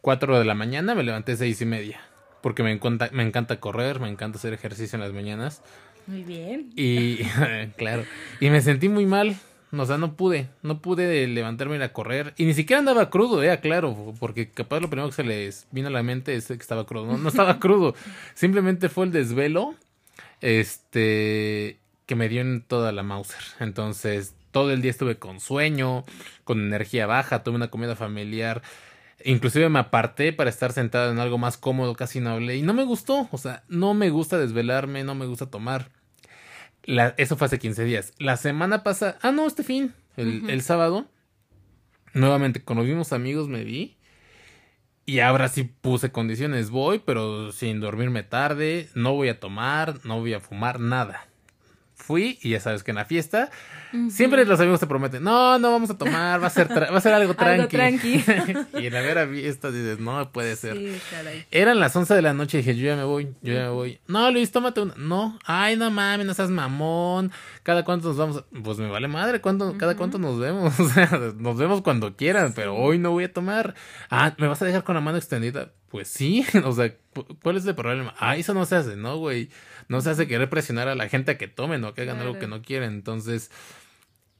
[0.00, 0.94] 4 de la mañana.
[0.94, 2.00] Me levanté seis y media.
[2.42, 5.62] Porque me encanta, me encanta correr, me encanta hacer ejercicio en las mañanas.
[6.06, 6.72] Muy bien.
[6.76, 7.18] Y
[7.76, 8.04] claro.
[8.40, 9.36] Y me sentí muy mal.
[9.74, 12.34] O sea, no pude, no pude levantarme y a correr.
[12.36, 15.88] Y ni siquiera andaba crudo, eh, claro, porque capaz lo primero que se les vino
[15.88, 17.06] a la mente es que estaba crudo.
[17.06, 17.94] No, no estaba crudo,
[18.34, 19.74] simplemente fue el desvelo.
[20.42, 23.42] Este que me dio en toda la Mauser.
[23.60, 26.04] Entonces, todo el día estuve con sueño,
[26.44, 28.62] con energía baja, tuve una comida familiar.
[29.24, 32.56] Inclusive me aparté para estar sentado en algo más cómodo, casi no hablé.
[32.56, 35.90] Y no me gustó, o sea, no me gusta desvelarme, no me gusta tomar.
[36.84, 38.12] La, eso fue hace 15 días.
[38.18, 41.06] La semana pasada, ah, no, este fin, el, el sábado,
[42.14, 43.96] nuevamente con los mismos amigos me vi.
[45.04, 50.20] Y ahora sí puse condiciones, voy, pero sin dormirme tarde, no voy a tomar, no
[50.20, 51.26] voy a fumar, nada
[52.02, 53.50] fui y ya sabes que en la fiesta
[54.10, 57.00] siempre los amigos te prometen, no, no vamos a tomar, va a ser, va a
[57.00, 57.34] ser algo
[57.68, 58.24] tranqui.
[58.78, 60.78] y en la vera fiesta dices, no puede ser.
[61.50, 63.68] Eran las 11 de la noche y dije, yo ya me voy, yo ya me
[63.68, 64.00] voy.
[64.06, 64.94] No, Luis, tómate una.
[64.96, 67.32] No, ay, no mames, no seas mamón.
[67.62, 68.44] Cada cuánto nos vamos.
[68.62, 70.72] Pues me vale madre, ¿cuánto, cada cuánto nos vemos.
[70.82, 73.74] O sea, nos vemos cuando quieran, pero hoy no voy a tomar.
[74.10, 75.70] Ah, ¿me vas a dejar con la mano extendida?
[75.90, 76.94] Pues sí, o sea,
[77.42, 78.14] ¿cuál es el problema?
[78.18, 79.48] Ah, eso no se hace, ¿no, güey?
[79.88, 82.38] No se hace querer presionar a la gente a que tomen o que hagan algo
[82.38, 82.92] que no quieren.
[82.92, 83.50] Entonces,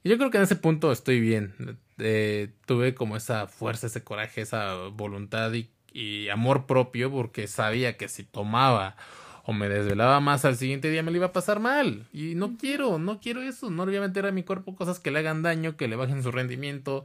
[0.05, 1.78] yo creo que en ese punto estoy bien.
[1.98, 7.96] Eh, tuve como esa fuerza, ese coraje, esa voluntad y, y, amor propio porque sabía
[7.96, 8.96] que si tomaba
[9.44, 12.07] o me desvelaba más al siguiente día me lo iba a pasar mal.
[12.12, 13.70] Y no quiero, no quiero eso.
[13.70, 15.96] No le voy a meter a mi cuerpo cosas que le hagan daño, que le
[15.96, 17.05] bajen su rendimiento,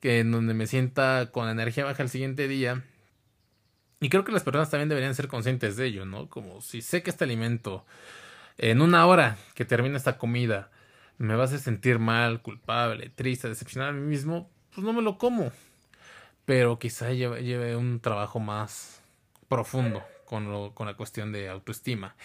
[0.00, 2.82] que en donde me sienta con energía baja al siguiente día.
[4.00, 6.28] Y creo que las personas también deberían ser conscientes de ello, ¿no?
[6.28, 7.84] Como si sé que este alimento,
[8.56, 10.70] en una hora que termine esta comida,
[11.18, 15.18] me va a sentir mal, culpable, triste, decepcionado a mí mismo, pues no me lo
[15.18, 15.52] como.
[16.46, 19.02] Pero quizá lleve, un trabajo más
[19.48, 22.16] profundo con, lo, con la cuestión de autoestima.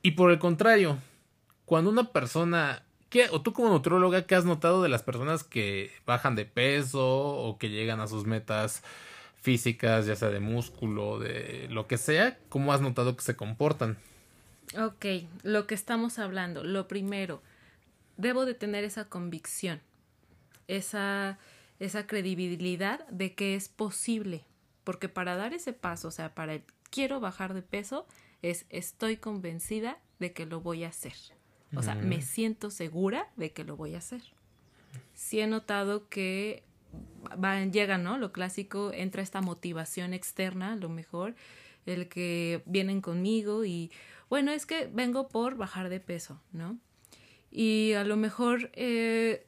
[0.00, 0.98] Y por el contrario,
[1.64, 5.92] cuando una persona ¿Qué, o tú como nutróloga, ¿qué has notado de las personas que
[6.04, 8.82] bajan de peso o que llegan a sus metas
[9.44, 13.98] físicas, ya sea de músculo, de lo que sea, ¿cómo has notado que se comportan?
[14.78, 15.04] Ok,
[15.42, 17.42] lo que estamos hablando, lo primero,
[18.16, 19.82] debo de tener esa convicción,
[20.66, 21.38] esa,
[21.78, 24.44] esa credibilidad de que es posible,
[24.82, 28.06] porque para dar ese paso, o sea, para el quiero bajar de peso,
[28.40, 31.16] es estoy convencida de que lo voy a hacer.
[31.76, 34.22] O sea, me siento segura de que lo voy a hacer.
[35.12, 36.62] Sí he notado que
[37.36, 38.18] van, llega, ¿no?
[38.18, 41.34] Lo clásico, entra esta motivación externa, lo mejor,
[41.86, 43.90] el que vienen conmigo y,
[44.30, 46.78] bueno, es que vengo por bajar de peso, ¿no?
[47.50, 49.46] Y a lo mejor eh,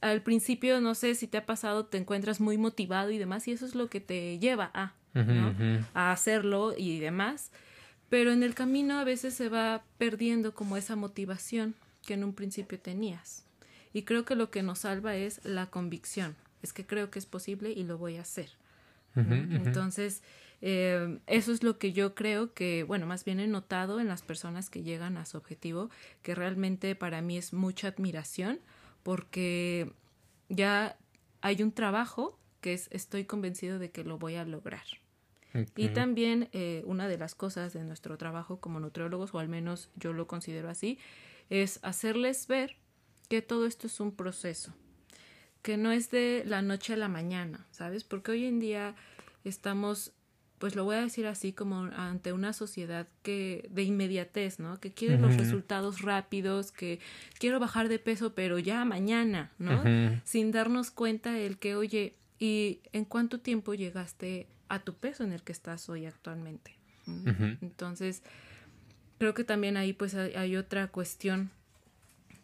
[0.00, 3.52] al principio, no sé si te ha pasado, te encuentras muy motivado y demás, y
[3.52, 5.54] eso es lo que te lleva a, ¿no?
[5.94, 7.50] A hacerlo y demás.
[8.08, 11.74] Pero en el camino a veces se va perdiendo como esa motivación
[12.06, 13.44] que en un principio tenías.
[13.92, 16.36] Y creo que lo que nos salva es la convicción.
[16.62, 18.50] Es que creo que es posible y lo voy a hacer.
[19.16, 20.22] Entonces,
[20.62, 24.22] eh, eso es lo que yo creo que, bueno, más bien he notado en las
[24.22, 25.90] personas que llegan a su objetivo,
[26.22, 28.60] que realmente para mí es mucha admiración,
[29.02, 29.92] porque
[30.48, 30.96] ya
[31.40, 34.84] hay un trabajo que es estoy convencido de que lo voy a lograr.
[35.74, 39.88] Y también eh, una de las cosas de nuestro trabajo como nutriólogos, o al menos
[39.96, 40.96] yo lo considero así,
[41.48, 42.76] es hacerles ver
[43.30, 44.74] que todo esto es un proceso,
[45.62, 48.04] que no es de la noche a la mañana, ¿sabes?
[48.04, 48.94] Porque hoy en día
[49.44, 50.12] estamos
[50.58, 54.78] pues lo voy a decir así como ante una sociedad que de inmediatez, ¿no?
[54.78, 57.00] Que quiere los resultados rápidos, que
[57.38, 59.82] quiero bajar de peso, pero ya mañana, ¿no?
[60.24, 65.32] Sin darnos cuenta el que, oye, ¿y en cuánto tiempo llegaste a tu peso en
[65.32, 66.76] el que estás hoy actualmente?
[67.62, 68.22] Entonces,
[69.16, 71.50] creo que también ahí pues hay, otra cuestión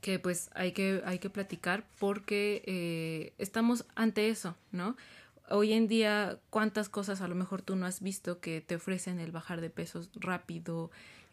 [0.07, 4.97] que pues hay que, hay que platicar porque eh, estamos ante eso, ¿no?
[5.49, 9.19] hoy en día, ¿cuántas cosas a lo mejor tú no has visto que te ofrecen
[9.19, 10.93] el bajar de pesos rápido?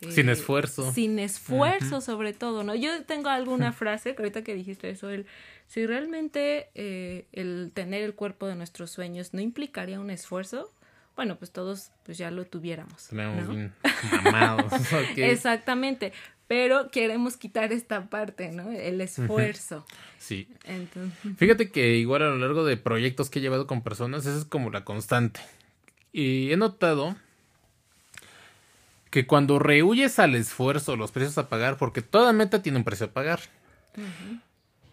[0.10, 0.92] sin eh, esfuerzo.
[0.92, 2.74] Sin esfuerzo, sobre todo, ¿no?
[2.74, 5.28] Yo tengo alguna frase, que ahorita que dijiste eso, el,
[5.68, 10.74] si realmente eh, el tener el cuerpo de nuestros sueños no implicaría un esfuerzo,
[11.16, 13.14] bueno, pues todos pues ya lo tuviéramos.
[13.14, 13.72] ¿no?
[14.24, 14.74] mamados.
[15.16, 16.12] Exactamente
[16.54, 18.70] pero queremos quitar esta parte, ¿no?
[18.70, 19.88] El esfuerzo.
[20.20, 20.48] Sí.
[21.38, 24.46] Fíjate que igual a lo largo de proyectos que he llevado con personas, esa es
[24.46, 25.40] como la constante.
[26.12, 27.16] Y he notado
[29.10, 33.08] que cuando rehuyes al esfuerzo, los precios a pagar, porque toda meta tiene un precio
[33.08, 33.40] a pagar.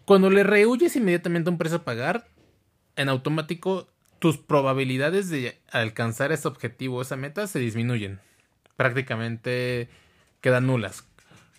[0.05, 2.27] Cuando le rehuyes inmediatamente un precio a pagar,
[2.95, 8.19] en automático tus probabilidades de alcanzar ese objetivo, esa meta, se disminuyen.
[8.77, 9.89] Prácticamente
[10.41, 11.05] quedan nulas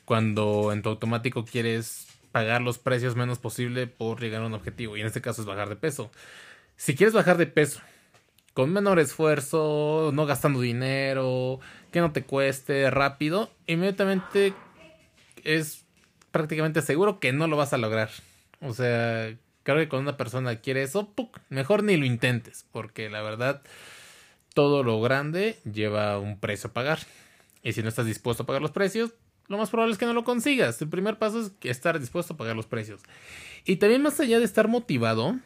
[0.04, 4.96] cuando en tu automático quieres pagar los precios menos posible por llegar a un objetivo.
[4.96, 6.10] Y en este caso es bajar de peso.
[6.76, 7.80] Si quieres bajar de peso
[8.54, 11.60] con menor esfuerzo, no gastando dinero,
[11.90, 14.54] que no te cueste rápido, inmediatamente
[15.44, 15.84] es
[16.30, 18.10] prácticamente seguro que no lo vas a lograr.
[18.60, 21.12] O sea, creo que cuando una persona quiere eso,
[21.48, 23.62] mejor ni lo intentes, porque la verdad
[24.54, 27.00] todo lo grande lleva un precio a pagar.
[27.62, 29.12] Y si no estás dispuesto a pagar los precios,
[29.48, 30.80] lo más probable es que no lo consigas.
[30.80, 33.00] El primer paso es estar dispuesto a pagar los precios.
[33.64, 35.38] Y también más allá de estar motivado,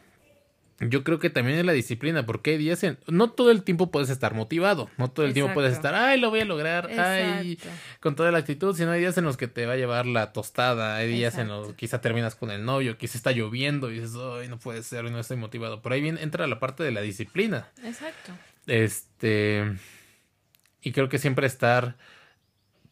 [0.79, 2.99] yo creo que también es la disciplina, porque hay días en...
[3.07, 6.29] No todo el tiempo puedes estar motivado, no todo el tiempo puedes estar, ay, lo
[6.29, 7.57] voy a lograr, ay,
[7.99, 10.33] con toda la actitud, sino hay días en los que te va a llevar la
[10.33, 13.95] tostada, hay días en los que quizá terminas con el novio, quizá está lloviendo y
[13.95, 15.81] dices, ay, no puede ser, no estoy motivado.
[15.81, 17.69] Por ahí bien entra la parte de la disciplina.
[17.83, 18.33] Exacto.
[18.67, 19.77] Este...
[20.83, 21.97] Y creo que siempre estar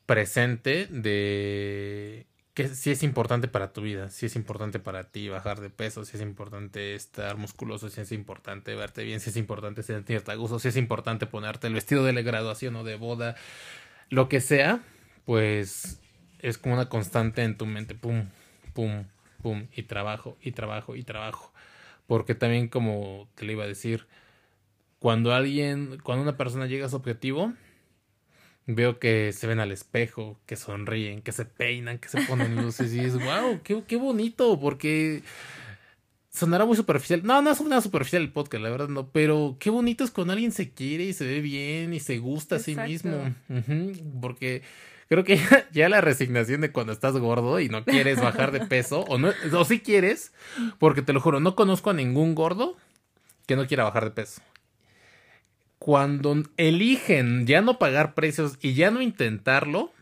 [0.06, 5.60] presente de que sí es importante para tu vida, si es importante para ti bajar
[5.60, 9.84] de peso, si es importante estar musculoso, si es importante verte bien, si es importante
[9.84, 13.36] sentirte a gusto, si es importante ponerte el vestido de la graduación o de boda,
[14.10, 14.80] lo que sea,
[15.26, 16.00] pues
[16.39, 18.30] es como una constante en tu mente, pum,
[18.74, 19.04] pum,
[19.41, 21.52] pum, y trabajo, y trabajo, y trabajo.
[22.08, 24.08] Porque también como te le iba a decir,
[25.00, 27.52] cuando alguien, cuando una persona llega a su objetivo,
[28.67, 32.93] Veo que se ven al espejo, que sonríen, que se peinan, que se ponen luces
[32.93, 35.21] y es wow, qué, qué bonito, porque
[36.32, 37.21] sonará muy superficial.
[37.23, 40.34] No, no es una superficial el podcast, la verdad no, pero qué bonito es cuando
[40.34, 43.36] alguien se quiere y se ve bien y se gusta a sí mismo.
[44.19, 44.63] porque
[45.10, 45.39] creo que
[45.71, 49.32] ya, la resignación de cuando estás gordo y no quieres bajar de peso, o, no,
[49.54, 50.34] o sí quieres,
[50.80, 52.78] porque te lo juro, no conozco a ningún gordo
[53.45, 54.41] que no quiera bajar de peso
[55.86, 59.93] cuando eligen ya no pagar precios y ya no intentarlo,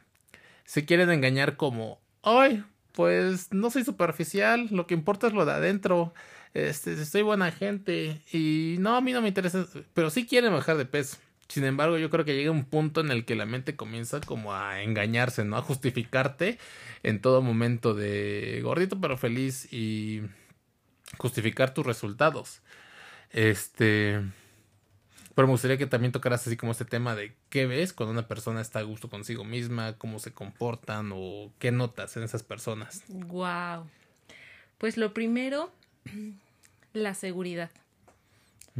[0.64, 5.52] se quieren engañar como, ay, pues no soy superficial, lo que importa es lo de
[5.52, 6.14] adentro,
[6.54, 10.78] este, soy buena gente y no, a mí no me interesa, pero sí quieren bajar
[10.78, 11.18] de peso.
[11.50, 14.54] Sin embargo, yo creo que llega un punto en el que la mente comienza como
[14.54, 15.58] a engañarse, ¿no?
[15.58, 16.60] A justificarte
[17.04, 20.22] en todo momento de gordito pero feliz y
[21.18, 22.62] justificar tus resultados.
[23.32, 24.22] Este,
[25.36, 28.28] pero me gustaría que también tocaras así como este tema de qué ves cuando una
[28.28, 33.04] persona está a gusto consigo misma, cómo se comportan o qué notas en esas personas.
[33.08, 33.90] Wow.
[34.78, 35.72] Pues lo primero,
[36.94, 37.72] la seguridad.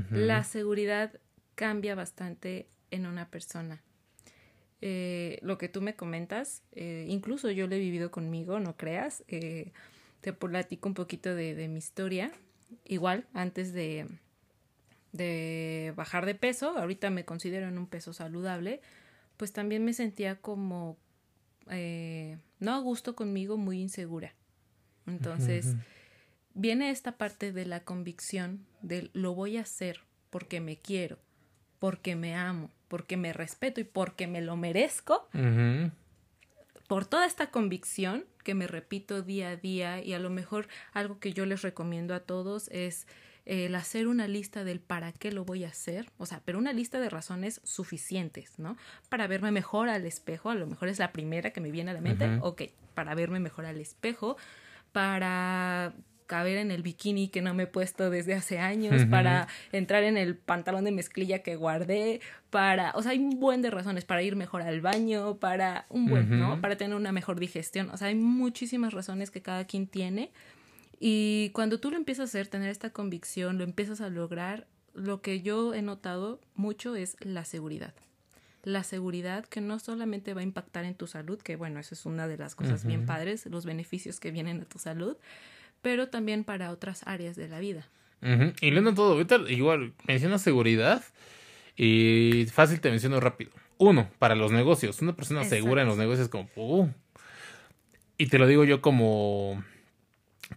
[0.10, 1.20] La seguridad
[1.54, 3.80] cambia bastante en una persona.
[4.82, 9.24] Eh, lo que tú me comentas, eh, incluso yo lo he vivido conmigo, no creas.
[9.28, 9.72] Eh,
[10.22, 12.32] te platico un poquito de mi historia.
[12.86, 14.08] Igual, antes de,
[15.14, 18.82] de bajar de peso, ahorita me considero en un peso saludable,
[19.38, 20.98] pues también me sentía como
[21.70, 24.34] eh, no a gusto conmigo, muy insegura.
[25.06, 25.76] Entonces,
[26.54, 31.20] viene esta parte de la convicción de lo voy a hacer porque me quiero,
[31.80, 35.28] porque me amo, porque me respeto y porque me lo merezco.
[36.88, 41.20] Por toda esta convicción que me repito día a día y a lo mejor algo
[41.20, 43.08] que yo les recomiendo a todos es
[43.46, 46.74] el hacer una lista del para qué lo voy a hacer, o sea, pero una
[46.74, 48.78] lista de razones suficientes, ¿no?
[49.10, 51.94] Para verme mejor al espejo, a lo mejor es la primera que me viene a
[51.94, 52.64] la mente, ok,
[52.94, 54.38] para verme mejor al espejo,
[54.92, 55.94] para
[56.26, 60.18] caber en el bikini que no me he puesto desde hace años, para entrar en
[60.18, 64.24] el pantalón de mezclilla que guardé, para, o sea, hay un buen de razones, para
[64.24, 66.62] ir mejor al baño, para un buen, ¿no?
[66.62, 70.32] Para tener una mejor digestión, o sea, hay muchísimas razones que cada quien tiene
[71.06, 75.22] y cuando tú lo empiezas a hacer, tener esta convicción, lo empiezas a lograr, lo
[75.22, 77.94] que yo he notado mucho es la seguridad.
[78.64, 82.06] La seguridad que no solamente va a impactar en tu salud, que bueno, eso es
[82.06, 85.18] una de las cosas bien padres, los beneficios que vienen a tu salud,
[85.82, 87.86] pero también para otras áreas de la vida.
[88.62, 91.04] Y lo todo, ahorita igual menciona seguridad
[91.76, 93.52] y fácil te menciono rápido.
[93.78, 95.02] Uno, para los negocios.
[95.02, 96.48] Una persona segura en los negocios como...
[96.56, 96.88] Uh,
[98.18, 99.62] y te lo digo yo como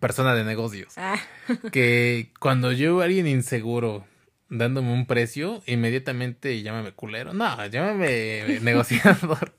[0.01, 0.95] persona de negocios.
[0.97, 1.19] Ah.
[1.73, 4.05] que cuando yo veo a alguien inseguro
[4.49, 7.33] dándome un precio, inmediatamente llámame culero.
[7.35, 9.53] No, llámame negociador.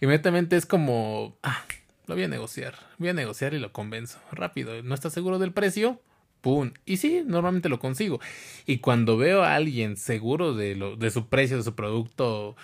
[0.00, 1.64] inmediatamente es como, ah,
[2.06, 2.74] lo voy a negociar.
[2.98, 4.18] Voy a negociar y lo convenzo.
[4.32, 4.82] Rápido.
[4.82, 6.00] ¿No estás seguro del precio?
[6.40, 6.72] ¡Pum!
[6.86, 8.18] Y sí, normalmente lo consigo.
[8.66, 12.56] Y cuando veo a alguien seguro de, lo, de su precio, de su producto,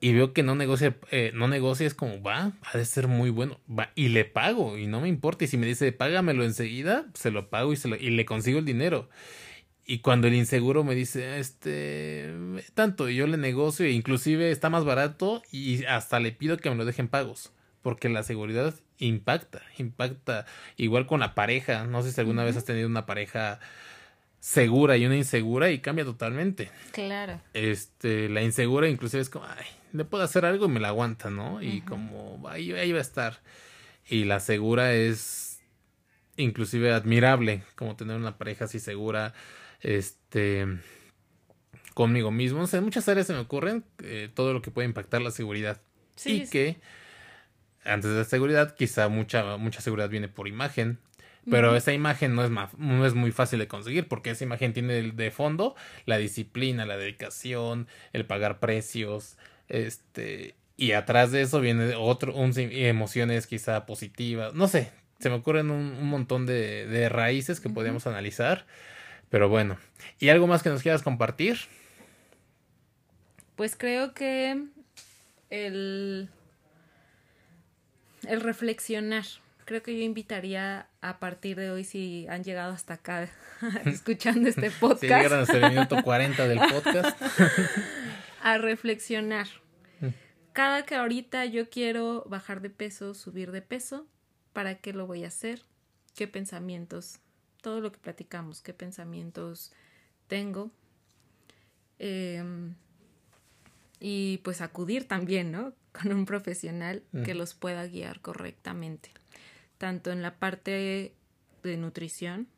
[0.00, 3.30] y veo que no negocia, eh, no negocia, es como, va, ha de ser muy
[3.30, 7.06] bueno, va, y le pago, y no me importa, y si me dice, págamelo enseguida,
[7.14, 9.08] se lo pago y, se lo, y le consigo el dinero.
[9.84, 12.32] Y cuando el inseguro me dice, este,
[12.74, 16.70] tanto, y yo le negocio, e inclusive está más barato, y hasta le pido que
[16.70, 20.46] me lo dejen pagos, porque la seguridad impacta, impacta,
[20.76, 23.60] igual con la pareja, no sé si alguna vez has tenido una pareja
[24.40, 26.70] segura y una insegura y cambia totalmente.
[26.92, 27.40] Claro.
[27.54, 31.30] Este, la insegura inclusive es como, ay, le puedo hacer algo y me la aguanta,
[31.30, 31.62] ¿no?
[31.62, 33.40] Y como ahí, ahí va a estar.
[34.08, 35.60] Y la segura es
[36.36, 39.34] inclusive admirable, como tener una pareja así segura,
[39.80, 40.66] este,
[41.94, 42.62] conmigo mismo.
[42.62, 45.30] O sea, en muchas áreas se me ocurren eh, todo lo que puede impactar la
[45.30, 45.80] seguridad.
[46.24, 46.80] y que
[47.84, 50.98] antes de la seguridad, quizá mucha, mucha seguridad viene por imagen,
[51.50, 55.02] pero esa imagen no es, no es muy fácil de conseguir porque esa imagen tiene
[55.02, 55.74] de fondo
[56.06, 59.36] la disciplina, la dedicación, el pagar precios,
[59.68, 65.36] este, y atrás de eso viene otro, un, emociones quizá positivas, no sé, se me
[65.36, 68.66] ocurren un, montón de, de, raíces que podríamos analizar,
[69.30, 69.76] pero bueno,
[70.20, 71.58] ¿y algo más que nos quieras compartir?
[73.56, 74.62] Pues creo que
[75.50, 76.28] el,
[78.26, 79.24] el reflexionar
[79.68, 83.28] creo que yo invitaría a partir de hoy, si han llegado hasta acá
[83.84, 85.00] escuchando este podcast.
[85.02, 87.22] si llegaron hasta el minuto 40 del podcast.
[88.42, 89.46] a reflexionar.
[90.54, 94.06] Cada que ahorita yo quiero bajar de peso, subir de peso,
[94.54, 95.60] ¿para qué lo voy a hacer?
[96.16, 97.18] ¿Qué pensamientos?
[97.60, 99.70] Todo lo que platicamos, ¿qué pensamientos
[100.28, 100.70] tengo?
[101.98, 102.74] Em,
[104.00, 105.74] y pues acudir también, ¿no?
[105.92, 109.10] Con un profesional que los pueda guiar correctamente
[109.78, 111.14] tanto en la parte
[111.62, 112.48] de nutrición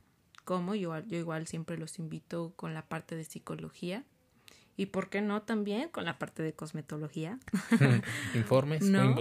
[0.44, 4.04] como yo, yo igual siempre los invito con la parte de psicología
[4.76, 7.38] y por qué no también con la parte de cosmetología.
[8.34, 9.14] Informes, ¿No?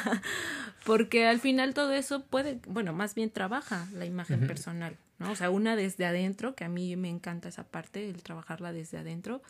[0.84, 5.32] Porque al final todo eso puede, bueno, más bien trabaja la imagen personal, ¿no?
[5.32, 8.98] O sea, una desde adentro, que a mí me encanta esa parte, el trabajarla desde
[8.98, 9.40] adentro,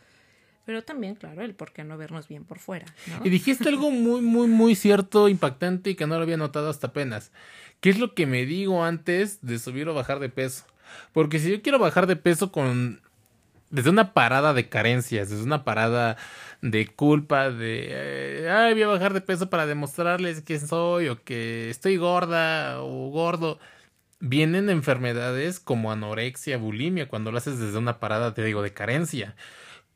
[0.67, 2.87] pero también, claro, el por qué no vernos bien por fuera.
[3.23, 6.89] Y dijiste algo muy, muy, muy cierto, impactante y que no lo había notado hasta
[6.89, 7.31] apenas.
[7.81, 10.65] ¿Qué es lo que me digo antes de subir o bajar de peso?
[11.13, 13.01] Porque si yo quiero bajar de peso con
[13.71, 16.17] desde una parada de carencias, desde una parada
[16.63, 21.23] de culpa, de, eh, ay, voy a bajar de peso para demostrarles quién soy o
[21.23, 23.61] que estoy gorda o gordo.
[24.19, 29.37] Vienen enfermedades como anorexia, bulimia, cuando lo haces desde una parada, te digo, de carencia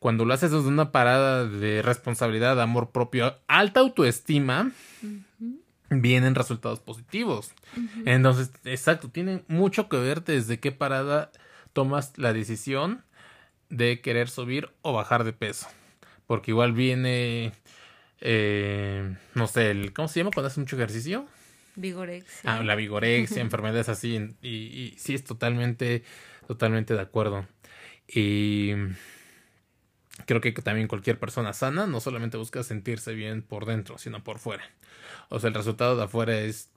[0.00, 4.72] cuando lo haces desde una parada de responsabilidad, de amor propio, alta autoestima,
[5.90, 7.52] vienen resultados positivos.
[8.06, 11.30] Entonces, exacto, tiene mucho que ver desde qué parada
[11.74, 13.04] tomas la decisión
[13.68, 15.68] de querer subir o bajar de peso.
[16.26, 17.52] Porque igual viene,
[18.22, 21.26] eh, no sé, el, ¿cómo se llama cuando haces mucho ejercicio?
[21.76, 22.56] Vigorexia.
[22.56, 24.34] Ah, la vigorexia, enfermedades así.
[24.40, 26.04] Y, y sí, es totalmente,
[26.46, 27.46] totalmente de acuerdo.
[28.08, 28.72] Y
[30.26, 34.38] creo que también cualquier persona sana no solamente busca sentirse bien por dentro, sino por
[34.38, 34.64] fuera.
[35.28, 36.70] O sea, el resultado de afuera es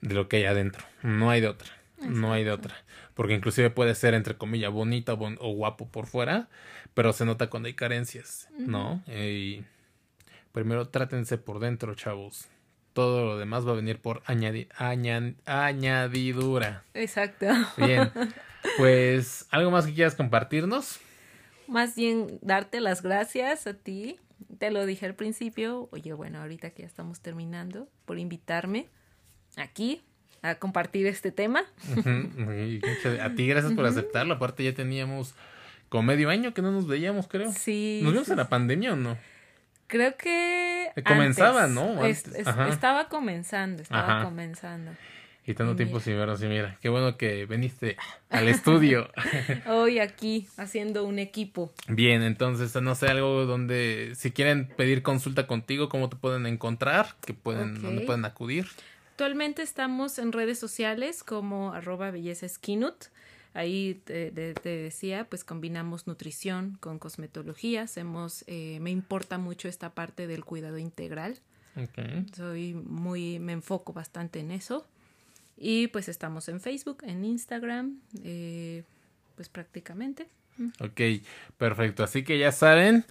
[0.00, 0.84] de lo que hay adentro.
[1.02, 1.70] No hay de otra.
[2.00, 2.74] No hay de otra.
[3.14, 6.48] Porque inclusive puede ser, entre comillas, bonita o guapo por fuera,
[6.94, 9.02] pero se nota cuando hay carencias, ¿no?
[9.06, 9.62] Y
[10.52, 12.48] primero trátense por dentro, chavos.
[12.92, 14.68] todo lo demás va a venir por añadi
[15.46, 16.84] añadidura.
[16.94, 17.46] Exacto.
[17.76, 18.10] Bien,
[18.76, 21.00] pues algo más que quieras compartirnos.
[21.72, 24.18] Más bien darte las gracias a ti.
[24.58, 28.88] Te lo dije al principio, oye, bueno, ahorita que ya estamos terminando, por invitarme
[29.56, 30.02] aquí
[30.42, 31.64] a compartir este tema.
[33.20, 34.34] A ti gracias por aceptarlo.
[34.34, 35.34] Aparte ya teníamos
[35.88, 37.52] como medio año que no nos veíamos, creo.
[37.52, 38.00] Sí.
[38.02, 39.16] ¿Nos vimos en la pandemia o no?
[39.86, 40.90] Creo que...
[40.94, 42.04] Eh, comenzaba, ¿no?
[42.04, 44.92] estaba comenzando, estaba comenzando.
[45.44, 47.96] Y tanto tiempo sin vernos, y mira, qué bueno que viniste
[48.30, 49.10] al estudio.
[49.68, 51.72] Hoy aquí, haciendo un equipo.
[51.88, 57.16] Bien, entonces, no sé, algo donde, si quieren pedir consulta contigo, ¿cómo te pueden encontrar?
[57.26, 58.66] ¿Qué pueden, ¿Dónde pueden acudir?
[59.10, 62.46] Actualmente estamos en redes sociales como arroba belleza
[63.54, 67.82] Ahí te, decía, pues combinamos nutrición con cosmetología.
[67.82, 71.38] Hacemos, eh, me importa mucho esta parte del cuidado integral.
[71.76, 72.26] Okay.
[72.34, 74.86] Soy muy, me enfoco bastante en eso.
[75.56, 78.84] Y pues estamos en Facebook, en Instagram, eh,
[79.36, 80.28] pues prácticamente.
[80.80, 81.00] Ok,
[81.56, 82.04] perfecto.
[82.04, 83.04] Así que ya saben,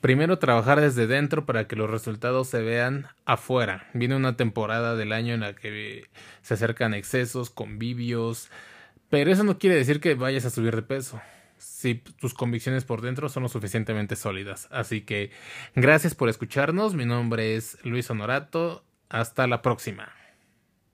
[0.00, 3.88] primero trabajar desde dentro para que los resultados se vean afuera.
[3.94, 6.08] Viene una temporada del año en la que
[6.42, 8.50] se acercan excesos, convivios,
[9.10, 11.20] pero eso no quiere decir que vayas a subir de peso
[11.62, 14.66] si tus convicciones por dentro son lo suficientemente sólidas.
[14.70, 15.30] Así que
[15.74, 16.94] gracias por escucharnos.
[16.94, 18.84] Mi nombre es Luis Honorato.
[19.08, 20.12] Hasta la próxima.